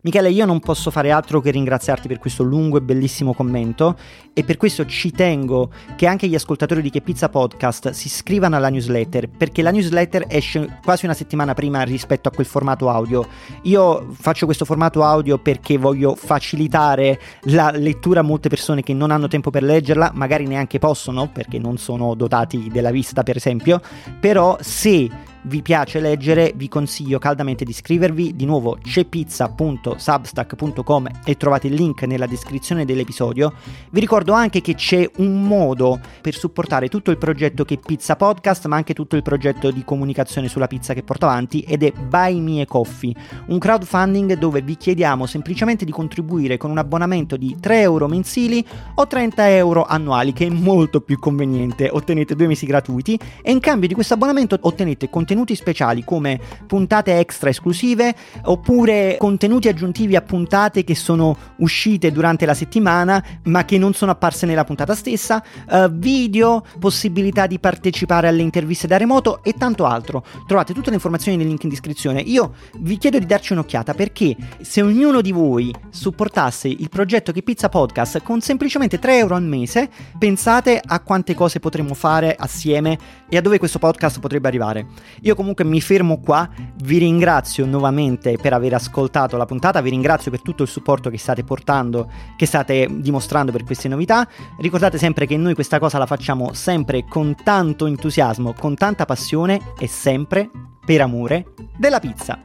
Michele, 0.00 0.30
io 0.30 0.46
non 0.46 0.60
posso 0.60 0.92
fare 0.92 1.10
altro 1.10 1.40
che 1.40 1.50
ringraziarti 1.50 2.06
per 2.06 2.20
questo 2.20 2.44
lungo 2.44 2.78
e 2.78 2.80
bellissimo 2.80 3.34
commento 3.34 3.96
e 4.32 4.44
per 4.44 4.56
questo 4.56 4.86
ci 4.86 5.10
tengo 5.10 5.72
che 5.96 6.06
anche 6.06 6.28
gli 6.28 6.36
ascoltatori 6.36 6.80
di 6.80 6.88
Che 6.88 7.00
Pizza 7.00 7.28
Podcast 7.28 7.90
si 7.90 8.06
iscrivano 8.06 8.54
alla 8.54 8.70
newsletter 8.70 9.28
perché 9.28 9.60
la 9.60 9.72
newsletter 9.72 10.26
esce 10.28 10.78
quasi 10.84 11.04
una 11.04 11.14
settimana 11.14 11.52
prima 11.52 11.82
rispetto 11.82 12.28
a 12.28 12.30
quel 12.30 12.46
formato 12.46 12.88
audio. 12.88 13.26
Io 13.62 14.06
faccio 14.12 14.46
questo 14.46 14.64
formato 14.64 15.02
audio 15.02 15.36
perché 15.38 15.76
voglio 15.78 16.14
facilitare 16.14 17.20
la 17.46 17.72
lettura 17.72 18.20
a 18.20 18.22
molte 18.22 18.48
persone 18.48 18.84
che 18.84 18.94
non 18.94 19.10
hanno 19.10 19.26
tempo 19.26 19.50
per 19.50 19.64
leggerla, 19.64 20.12
magari 20.14 20.46
neanche 20.46 20.78
possono 20.78 21.28
perché 21.28 21.58
non 21.58 21.76
sono 21.76 22.14
dotati 22.14 22.68
della 22.72 22.92
vista 22.92 23.24
per 23.24 23.34
esempio, 23.34 23.80
però 24.20 24.56
se 24.60 25.10
vi 25.48 25.62
piace 25.62 25.98
leggere, 25.98 26.52
vi 26.54 26.68
consiglio 26.68 27.18
caldamente 27.18 27.64
di 27.64 27.70
iscrivervi. 27.70 28.36
Di 28.36 28.44
nuovo 28.44 28.76
cepizza.substack.com 28.82 31.08
e 31.24 31.36
trovate 31.36 31.68
il 31.68 31.74
link 31.74 32.02
nella 32.02 32.26
descrizione 32.26 32.84
dell'episodio. 32.84 33.54
Vi 33.90 33.98
ricordo 33.98 34.34
anche 34.34 34.60
che 34.60 34.74
c'è 34.74 35.08
un 35.16 35.42
modo 35.42 35.98
per 36.20 36.34
supportare 36.34 36.88
tutto 36.88 37.10
il 37.10 37.16
progetto 37.16 37.64
che 37.64 37.78
Pizza 37.78 38.16
Podcast, 38.16 38.66
ma 38.66 38.76
anche 38.76 38.92
tutto 38.92 39.16
il 39.16 39.22
progetto 39.22 39.70
di 39.70 39.84
comunicazione 39.84 40.48
sulla 40.48 40.66
pizza 40.66 40.92
che 40.92 41.02
porto 41.02 41.24
avanti 41.24 41.60
ed 41.60 41.82
è 41.82 41.92
Buy 41.92 42.40
Me 42.40 42.66
Coffee, 42.66 43.14
un 43.46 43.58
crowdfunding 43.58 44.34
dove 44.34 44.60
vi 44.60 44.76
chiediamo 44.76 45.24
semplicemente 45.24 45.86
di 45.86 45.92
contribuire 45.92 46.58
con 46.58 46.70
un 46.70 46.78
abbonamento 46.78 47.38
di 47.38 47.56
3 47.58 47.80
euro 47.80 48.06
mensili 48.06 48.62
o 48.94 49.06
30 49.06 49.54
euro 49.54 49.86
annuali, 49.86 50.34
che 50.34 50.46
è 50.46 50.50
molto 50.50 51.00
più 51.00 51.18
conveniente. 51.18 51.88
Ottenete 51.90 52.36
due 52.36 52.48
mesi 52.48 52.66
gratuiti 52.66 53.18
e 53.40 53.50
in 53.50 53.60
cambio 53.60 53.88
di 53.88 53.94
questo 53.94 54.12
abbonamento 54.12 54.58
ottenete 54.60 55.08
contenuti 55.08 55.36
contenuti 55.38 55.54
speciali 55.54 56.04
come 56.04 56.40
puntate 56.66 57.18
extra 57.18 57.50
esclusive 57.50 58.14
oppure 58.44 59.16
contenuti 59.18 59.68
aggiuntivi 59.68 60.16
a 60.16 60.22
puntate 60.22 60.82
che 60.82 60.96
sono 60.96 61.36
uscite 61.58 62.10
durante 62.10 62.44
la 62.44 62.54
settimana 62.54 63.22
ma 63.44 63.64
che 63.64 63.78
non 63.78 63.94
sono 63.94 64.10
apparse 64.10 64.46
nella 64.46 64.64
puntata 64.64 64.94
stessa, 64.94 65.42
uh, 65.70 65.88
video, 65.90 66.64
possibilità 66.80 67.46
di 67.46 67.58
partecipare 67.60 68.26
alle 68.28 68.42
interviste 68.42 68.86
da 68.86 68.96
remoto 68.96 69.42
e 69.44 69.52
tanto 69.52 69.84
altro. 69.84 70.24
Trovate 70.46 70.74
tutte 70.74 70.88
le 70.88 70.96
informazioni 70.96 71.36
nel 71.36 71.46
link 71.46 71.62
in 71.62 71.68
descrizione. 71.68 72.20
Io 72.20 72.54
vi 72.78 72.96
chiedo 72.96 73.18
di 73.18 73.26
darci 73.26 73.52
un'occhiata 73.52 73.94
perché 73.94 74.34
se 74.60 74.82
ognuno 74.82 75.20
di 75.20 75.32
voi 75.32 75.72
supportasse 75.90 76.68
il 76.68 76.88
progetto 76.88 77.32
Che 77.32 77.42
Pizza 77.42 77.68
Podcast 77.68 78.22
con 78.22 78.40
semplicemente 78.40 78.98
3 78.98 79.18
euro 79.18 79.34
al 79.36 79.44
mese, 79.44 79.88
pensate 80.18 80.80
a 80.84 81.00
quante 81.00 81.34
cose 81.34 81.60
potremmo 81.60 81.94
fare 81.94 82.34
assieme 82.36 82.98
e 83.28 83.36
a 83.36 83.40
dove 83.40 83.58
questo 83.58 83.78
podcast 83.78 84.20
potrebbe 84.20 84.48
arrivare. 84.48 84.86
Io 85.28 85.34
comunque 85.34 85.62
mi 85.62 85.82
fermo 85.82 86.20
qua, 86.20 86.48
vi 86.84 86.96
ringrazio 86.96 87.66
nuovamente 87.66 88.38
per 88.38 88.54
aver 88.54 88.72
ascoltato 88.72 89.36
la 89.36 89.44
puntata, 89.44 89.82
vi 89.82 89.90
ringrazio 89.90 90.30
per 90.30 90.40
tutto 90.40 90.62
il 90.62 90.70
supporto 90.70 91.10
che 91.10 91.18
state 91.18 91.44
portando, 91.44 92.10
che 92.34 92.46
state 92.46 92.88
dimostrando 92.90 93.52
per 93.52 93.62
queste 93.62 93.88
novità. 93.88 94.26
Ricordate 94.58 94.96
sempre 94.96 95.26
che 95.26 95.36
noi 95.36 95.52
questa 95.52 95.78
cosa 95.78 95.98
la 95.98 96.06
facciamo 96.06 96.54
sempre 96.54 97.04
con 97.04 97.34
tanto 97.44 97.84
entusiasmo, 97.84 98.54
con 98.54 98.74
tanta 98.74 99.04
passione 99.04 99.74
e 99.78 99.86
sempre 99.86 100.48
per 100.82 101.02
amore 101.02 101.52
della 101.76 102.00
pizza. 102.00 102.40